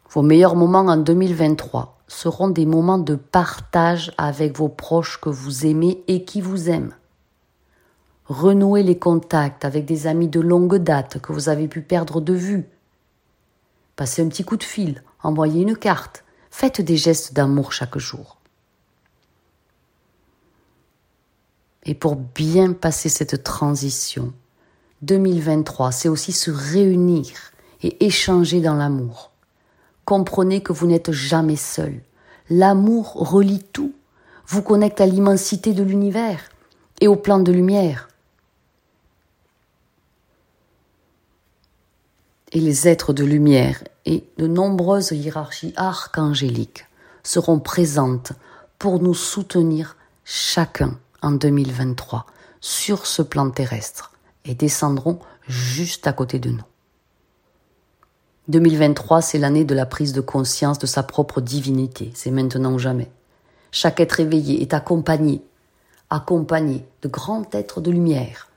Vos 0.10 0.21
meilleurs 0.21 0.58
moments 0.58 0.80
en 0.80 0.98
2023 0.98 1.98
seront 2.08 2.50
des 2.50 2.65
moments 2.65 2.98
de 2.98 3.15
partage 3.15 4.13
avec 4.17 4.58
vos 4.58 4.69
proches 4.69 5.19
que 5.21 5.30
vous 5.30 5.65
aimez 5.65 6.04
et 6.08 6.26
qui 6.26 6.41
vous 6.41 6.69
aiment. 6.69 6.93
Renouez 8.27 8.81
les 8.81 8.97
contacts 8.97 9.65
avec 9.65 9.85
des 9.85 10.07
amis 10.07 10.27
de 10.27 10.39
longue 10.39 10.77
date 10.77 11.19
que 11.19 11.31
vous 11.31 11.47
avez 11.47 11.67
pu 11.67 11.81
perdre 11.81 12.21
de 12.21 12.33
vue. 12.33 12.65
Passez 13.95 14.23
un 14.23 14.29
petit 14.29 14.43
coup 14.43 14.57
de 14.57 14.63
fil, 14.63 15.03
envoyez 15.21 15.61
une 15.61 15.77
carte, 15.77 16.23
faites 16.49 16.81
des 16.81 16.97
gestes 16.97 17.33
d'amour 17.33 17.71
chaque 17.71 17.99
jour. 17.99 18.38
Et 21.83 21.93
pour 21.93 22.15
bien 22.15 22.73
passer 22.73 23.09
cette 23.09 23.43
transition, 23.43 24.33
2023, 25.03 25.91
c'est 25.91 26.09
aussi 26.09 26.31
se 26.31 26.49
réunir 26.49 27.27
et 27.83 28.05
échanger 28.05 28.59
dans 28.59 28.73
l'amour. 28.73 29.31
Comprenez 30.03 30.63
que 30.63 30.73
vous 30.73 30.88
n'êtes 30.88 31.11
jamais 31.11 31.55
seul. 31.55 32.01
L'amour 32.49 33.13
relie 33.13 33.63
tout, 33.71 33.93
vous 34.47 34.63
connecte 34.63 34.99
à 34.99 35.05
l'immensité 35.05 35.73
de 35.73 35.83
l'univers 35.83 36.49
et 37.01 37.07
au 37.07 37.15
plan 37.15 37.39
de 37.39 37.51
lumière. 37.51 38.07
Et 42.51 42.60
les 42.60 42.88
êtres 42.88 43.13
de 43.13 43.23
lumière 43.23 43.84
et 44.05 44.23
de 44.38 44.47
nombreuses 44.47 45.12
hiérarchies 45.12 45.73
archangéliques 45.75 46.86
seront 47.23 47.60
présentes 47.60 48.34
pour 48.79 49.01
nous 49.01 49.15
soutenir 49.15 49.97
chacun 50.23 50.97
en 51.21 51.31
2023 51.31 52.25
sur 52.62 53.05
ce 53.05 53.21
plan 53.21 53.49
terrestre 53.49 54.12
et 54.45 54.53
descendront 54.53 55.19
juste 55.47 56.08
à 56.08 56.13
côté 56.13 56.39
de 56.39 56.49
nous. 56.51 56.63
2023, 58.47 59.21
c'est 59.21 59.39
l'année 59.39 59.65
de 59.65 59.73
la 59.73 59.88
prise 59.88 60.13
de 60.13 60.21
conscience 60.21 60.77
de 60.77 60.86
sa 60.86 61.01
propre 61.01 61.41
divinité. 61.41 62.12
C'est 62.13 62.29
maintenant 62.29 62.73
ou 62.73 62.79
jamais. 62.79 63.10
Chaque 63.71 63.99
être 63.99 64.19
éveillé 64.19 64.62
est 64.62 64.73
accompagné, 64.75 65.41
accompagné 66.12 66.86
de 67.01 67.08
grands 67.08 67.45
êtres 67.53 67.81
de 67.81 67.89
lumière 67.89 68.49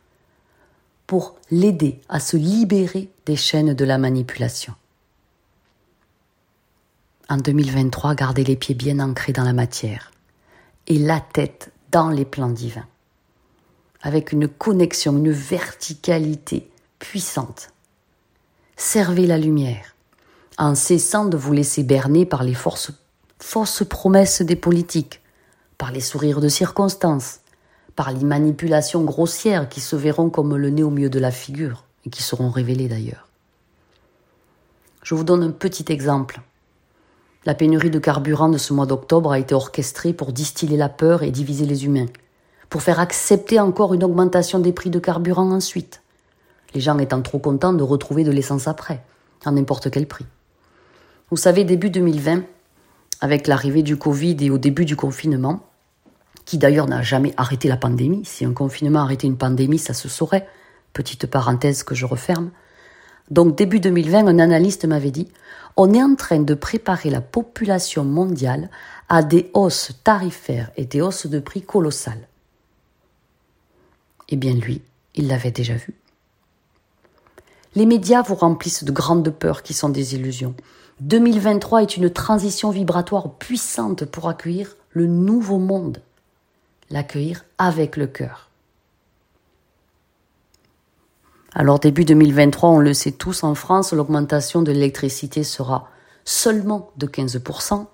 pour 1.09 1.35
l'aider 1.51 2.01
à 2.09 2.21
se 2.21 2.37
libérer 2.37 3.11
des 3.27 3.35
chaînes 3.35 3.75
de 3.75 3.85
la 3.85 3.99
manipulation. 3.99 4.75
En 7.29 7.39
2023, 7.39 8.15
gardez 8.15 8.45
les 8.45 8.55
pieds 8.55 8.77
bien 8.77 9.01
ancrés 9.01 9.33
dans 9.33 9.43
la 9.43 9.53
matière 9.53 10.13
et 10.87 11.01
la 11.01 11.21
tête 11.21 11.73
dans 11.91 12.11
les 12.11 12.25
plans 12.25 12.51
divins, 12.51 12.87
avec 14.03 14.31
une 14.31 14.47
connexion, 14.47 15.17
une 15.17 15.33
verticalité 15.33 16.71
puissante 17.01 17.73
servez 18.79 19.27
la 19.27 19.37
lumière, 19.37 19.95
en 20.57 20.75
cessant 20.75 21.27
de 21.27 21.37
vous 21.37 21.53
laisser 21.53 21.83
berner 21.83 22.25
par 22.25 22.43
les 22.43 22.55
forces, 22.55 22.93
fausses 23.39 23.83
promesses 23.87 24.41
des 24.41 24.57
politiques, 24.57 25.21
par 25.77 25.93
les 25.93 26.01
sourires 26.01 26.41
de 26.41 26.49
circonstance, 26.49 27.41
par 27.99 28.13
les 28.13 28.25
manipulations 28.25 29.03
grossières 29.03 29.69
qui 29.69 29.81
se 29.81 29.97
verront 29.97 30.31
comme 30.31 30.55
le 30.55 30.71
nez 30.71 30.85
au 30.85 30.91
milieu 30.91 31.11
de 31.11 31.19
la 31.19 31.33
figure, 31.33 31.83
et 32.07 32.11
qui 32.11 32.23
seront 32.23 32.49
révélées 32.49 32.87
d'ailleurs. 32.87 33.27
Je 35.03 35.17
vous 35.17 35.25
donne 35.25 35.43
un 35.43 35.51
petit 35.51 35.93
exemple. 35.93 36.41
La 37.45 37.55
pénurie 37.55 37.91
de 37.91 37.99
carburant 37.99 38.51
de 38.51 38.57
ce 38.57 38.73
mois 38.73 38.87
d'octobre 38.87 39.33
a 39.33 39.41
été 39.41 39.53
orchestrée 39.53 40.13
pour 40.13 40.33
distiller 40.33 40.77
la 40.77 40.89
peur 40.89 41.25
et 41.25 41.33
diviser 41.33 41.67
les 41.67 41.87
humains, 41.87 42.07
pour 42.71 42.83
faire 42.83 43.01
accepter 43.01 43.59
encore 43.59 43.95
une 43.95 44.05
augmentation 44.05 44.61
des 44.61 44.73
prix 44.73 44.91
de 44.91 45.01
carburant 45.01 45.51
ensuite 45.51 46.01
les 46.75 46.81
gens 46.81 46.99
étant 46.99 47.21
trop 47.23 47.41
contents 47.41 47.73
de 47.73 47.83
retrouver 47.83 48.23
de 48.23 48.31
l'essence 48.31 48.69
après, 48.69 49.03
à 49.45 49.51
n'importe 49.51 49.91
quel 49.91 50.07
prix. 50.07 50.27
Vous 51.31 51.37
savez, 51.37 51.65
début 51.65 51.91
2020, 51.91 52.45
avec 53.21 53.49
l'arrivée 53.49 53.83
du 53.83 53.97
Covid 53.97 54.37
et 54.41 54.51
au 54.51 54.59
début 54.59 54.85
du 54.85 54.95
confinement, 54.95 55.68
qui 56.49 56.57
d'ailleurs 56.57 56.87
n'a 56.87 57.03
jamais 57.03 57.35
arrêté 57.37 57.69
la 57.69 57.77
pandémie, 57.77 58.25
si 58.25 58.47
un 58.47 58.55
confinement 58.55 59.01
arrêtait 59.01 59.27
une 59.27 59.37
pandémie, 59.37 59.79
ça 59.79 59.93
se 59.93 60.09
saurait, 60.09 60.49
petite 60.95 61.27
parenthèse 61.27 61.83
que 61.83 61.95
je 61.95 62.07
referme. 62.07 62.53
Donc 63.31 63.55
début 63.55 63.81
2020, 63.81 64.27
un 64.27 64.39
analyste 64.39 64.87
m'avait 64.87 65.11
dit, 65.11 65.29
on 65.77 65.93
est 65.93 66.03
en 66.03 66.15
train 66.15 66.41
de 66.41 66.55
préparer 66.55 67.11
la 67.11 67.21
population 67.21 68.03
mondiale 68.03 68.71
à 69.11 69.23
des 69.23 69.51
hausses 69.53 69.93
tarifaires 70.05 70.71
et 70.79 70.87
des 70.87 71.03
hausses 71.03 71.27
de 71.27 71.39
prix 71.39 71.61
colossales. 71.61 72.27
Eh 74.31 74.37
bien 74.37 74.55
lui, 74.55 74.81
il 75.17 75.29
l'avait 75.29 75.51
déjà 75.51 75.75
vu. 75.75 75.93
Les 77.75 77.85
médias 77.85 78.23
vous 78.23 78.37
remplissent 78.37 78.85
de 78.85 78.93
grandes 78.93 79.29
peurs 79.29 79.63
qui 79.63 79.75
sont 79.75 79.91
des 79.91 80.15
illusions. 80.15 80.55
2023 81.01 81.83
est 81.83 81.99
une 81.99 82.09
transition 82.09 82.71
vibratoire 82.71 83.35
puissante 83.35 84.07
pour 84.07 84.31
accueillir 84.31 84.79
le 84.93 85.07
nouveau 85.07 85.59
monde. 85.59 86.01
L'accueillir 86.91 87.45
avec 87.59 87.97
le 87.97 88.07
cœur. 88.07 88.49
Alors 91.55 91.79
début 91.79 92.05
2023, 92.05 92.71
on 92.71 92.79
le 92.79 92.95
sait 92.95 93.13
tous, 93.13 93.43
en 93.43 93.55
France, 93.55 93.93
l'augmentation 93.93 94.63
de 94.63 94.73
l'électricité 94.73 95.45
sera 95.45 95.89
seulement 96.25 96.91
de 96.97 97.07
15%, 97.07 97.87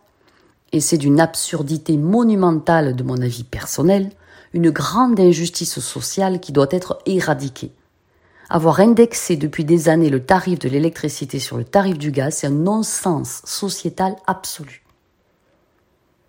et 0.72 0.80
c'est 0.80 0.98
d'une 0.98 1.20
absurdité 1.20 1.96
monumentale 1.96 2.94
de 2.94 3.02
mon 3.02 3.20
avis 3.20 3.44
personnel, 3.44 4.10
une 4.52 4.70
grande 4.70 5.18
injustice 5.18 5.80
sociale 5.80 6.40
qui 6.40 6.52
doit 6.52 6.68
être 6.70 6.98
éradiquée. 7.06 7.72
Avoir 8.50 8.80
indexé 8.80 9.36
depuis 9.36 9.64
des 9.64 9.88
années 9.88 10.10
le 10.10 10.24
tarif 10.24 10.58
de 10.60 10.68
l'électricité 10.68 11.40
sur 11.40 11.56
le 11.56 11.64
tarif 11.64 11.98
du 11.98 12.12
gaz, 12.12 12.34
c'est 12.36 12.46
un 12.48 12.50
non-sens 12.50 13.42
sociétal 13.44 14.14
absolu. 14.26 14.83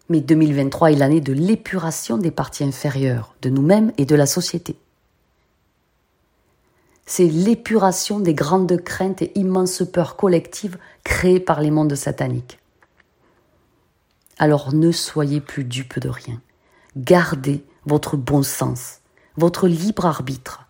Mais 0.09 0.21
2023 0.21 0.91
est 0.91 0.95
l'année 0.95 1.21
de 1.21 1.33
l'épuration 1.33 2.17
des 2.17 2.31
parties 2.31 2.63
inférieures 2.63 3.35
de 3.41 3.49
nous-mêmes 3.49 3.91
et 3.97 4.05
de 4.05 4.15
la 4.15 4.25
société. 4.25 4.77
C'est 7.05 7.27
l'épuration 7.27 8.19
des 8.19 8.33
grandes 8.33 8.81
craintes 8.83 9.21
et 9.21 9.31
immenses 9.35 9.83
peurs 9.91 10.15
collectives 10.15 10.77
créées 11.03 11.39
par 11.39 11.61
les 11.61 11.71
mondes 11.71 11.95
sataniques. 11.95 12.59
Alors 14.37 14.73
ne 14.73 14.91
soyez 14.91 15.41
plus 15.41 15.63
dupes 15.63 15.99
de 15.99 16.09
rien. 16.09 16.41
Gardez 16.97 17.63
votre 17.85 18.17
bon 18.17 18.43
sens, 18.43 18.99
votre 19.37 19.67
libre 19.67 20.05
arbitre 20.05 20.65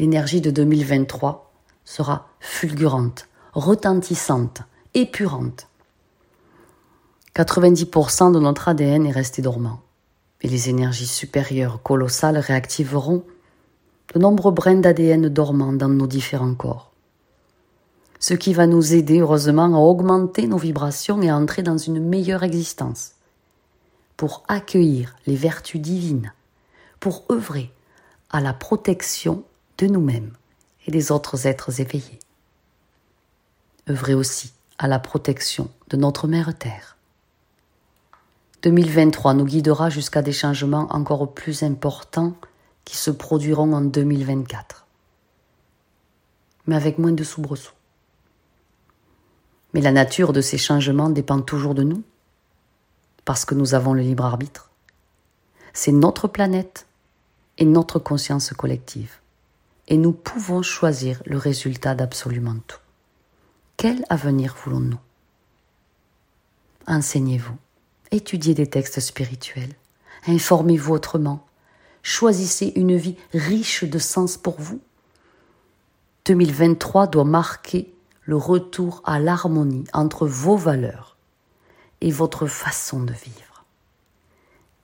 l'énergie 0.00 0.40
de 0.40 0.50
2023 0.50 1.52
sera 1.84 2.26
fulgurante, 2.40 3.28
retentissante, 3.52 4.62
épurante. 4.94 5.68
90% 7.36 8.32
de 8.32 8.40
notre 8.40 8.68
ADN 8.68 9.06
est 9.06 9.12
resté 9.12 9.40
dormant 9.40 9.80
et 10.42 10.48
les 10.48 10.68
énergies 10.68 11.06
supérieures 11.06 11.82
colossales 11.82 12.38
réactiveront 12.38 13.24
de 14.14 14.18
nombreux 14.18 14.50
brins 14.50 14.74
d'ADN 14.74 15.28
dormants 15.28 15.72
dans 15.72 15.88
nos 15.88 16.08
différents 16.08 16.54
corps. 16.54 16.90
Ce 18.18 18.34
qui 18.34 18.52
va 18.52 18.66
nous 18.66 18.94
aider 18.94 19.20
heureusement 19.20 19.74
à 19.74 19.78
augmenter 19.78 20.46
nos 20.46 20.58
vibrations 20.58 21.22
et 21.22 21.30
à 21.30 21.36
entrer 21.36 21.62
dans 21.62 21.78
une 21.78 22.00
meilleure 22.00 22.42
existence, 22.42 23.12
pour 24.16 24.42
accueillir 24.48 25.16
les 25.26 25.36
vertus 25.36 25.80
divines, 25.80 26.32
pour 26.98 27.24
œuvrer 27.30 27.72
à 28.30 28.40
la 28.40 28.52
protection 28.52 29.44
de 29.78 29.86
nous-mêmes 29.86 30.32
et 30.86 30.90
des 30.90 31.12
autres 31.12 31.46
êtres 31.46 31.80
éveillés. 31.80 32.18
Œuvrer 33.88 34.14
aussi 34.14 34.52
à 34.80 34.88
la 34.88 34.98
protection 34.98 35.68
de 35.90 35.98
notre 35.98 36.26
mère 36.26 36.56
Terre. 36.56 36.96
2023 38.62 39.34
nous 39.34 39.44
guidera 39.44 39.90
jusqu'à 39.90 40.22
des 40.22 40.32
changements 40.32 40.88
encore 40.90 41.34
plus 41.34 41.62
importants 41.62 42.34
qui 42.86 42.96
se 42.96 43.10
produiront 43.10 43.74
en 43.74 43.82
2024, 43.82 44.86
mais 46.66 46.76
avec 46.76 46.96
moins 46.96 47.12
de 47.12 47.22
soubresauts. 47.22 47.74
Mais 49.74 49.82
la 49.82 49.92
nature 49.92 50.32
de 50.32 50.40
ces 50.40 50.56
changements 50.56 51.10
dépend 51.10 51.42
toujours 51.42 51.74
de 51.74 51.82
nous, 51.82 52.02
parce 53.26 53.44
que 53.44 53.54
nous 53.54 53.74
avons 53.74 53.92
le 53.92 54.00
libre 54.00 54.24
arbitre. 54.24 54.70
C'est 55.74 55.92
notre 55.92 56.26
planète 56.26 56.86
et 57.58 57.66
notre 57.66 57.98
conscience 57.98 58.54
collective 58.54 59.20
et 59.88 59.98
nous 59.98 60.12
pouvons 60.12 60.62
choisir 60.62 61.22
le 61.26 61.36
résultat 61.36 61.94
d'absolument 61.94 62.56
tout. 62.66 62.79
Quel 63.80 64.04
avenir 64.10 64.54
voulons-nous? 64.62 64.98
Enseignez-vous, 66.86 67.56
étudiez 68.10 68.52
des 68.52 68.66
textes 68.66 69.00
spirituels, 69.00 69.72
Informez-vous 70.26 70.92
autrement. 70.92 71.46
Choisissez 72.02 72.74
une 72.76 72.94
vie 72.98 73.16
riche 73.32 73.84
de 73.84 73.98
sens 73.98 74.36
pour 74.36 74.60
vous. 74.60 74.82
2023 76.26 77.06
doit 77.06 77.24
marquer 77.24 77.90
le 78.24 78.36
retour 78.36 79.00
à 79.06 79.18
l'harmonie 79.18 79.84
entre 79.94 80.26
vos 80.26 80.58
valeurs 80.58 81.16
et 82.02 82.10
votre 82.10 82.46
façon 82.46 83.02
de 83.02 83.14
vivre. 83.14 83.49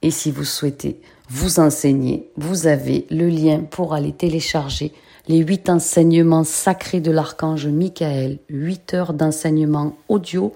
Et 0.07 0.13
si 0.13 0.31
vous 0.31 0.45
souhaitez 0.45 1.01
vous 1.29 1.59
enseigner, 1.59 2.31
vous 2.37 2.69
avez 2.69 3.07
le 3.11 3.29
lien 3.29 3.65
pour 3.69 3.93
aller 3.93 4.13
télécharger 4.13 4.93
les 5.27 5.39
huit 5.39 5.69
enseignements 5.69 6.45
sacrés 6.45 7.01
de 7.01 7.11
l'archange 7.11 7.67
Michael, 7.67 8.39
huit 8.49 8.95
heures 8.95 9.15
d'enseignement 9.15 9.97
audio, 10.09 10.55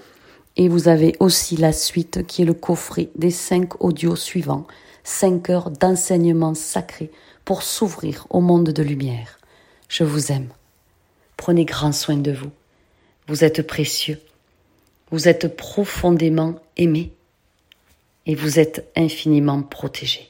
et 0.57 0.69
vous 0.69 0.87
avez 0.87 1.17
aussi 1.19 1.57
la 1.57 1.73
suite 1.73 2.25
qui 2.29 2.43
est 2.43 2.45
le 2.45 2.55
coffret 2.55 3.09
des 3.17 3.33
cinq 3.33 3.83
audios 3.83 4.15
suivants, 4.15 4.69
cinq 5.03 5.51
heures 5.51 5.73
d'enseignement 5.73 6.55
sacré 6.55 7.11
pour 7.45 7.65
s'ouvrir 7.65 8.29
au 8.31 8.41
monde 8.41 8.71
de 8.71 8.83
lumière. 8.85 9.41
Je 9.89 10.05
vous 10.05 10.31
aime. 10.31 10.51
Prenez 11.37 11.65
grand 11.65 11.91
soin 11.91 12.19
de 12.19 12.31
vous. 12.31 12.53
Vous 13.27 13.43
êtes 13.43 13.67
précieux. 13.67 14.21
Vous 15.11 15.27
êtes 15.27 15.57
profondément 15.57 16.55
aimé 16.77 17.11
et 18.27 18.35
vous 18.35 18.59
êtes 18.59 18.91
infiniment 18.97 19.63
protégé. 19.63 20.30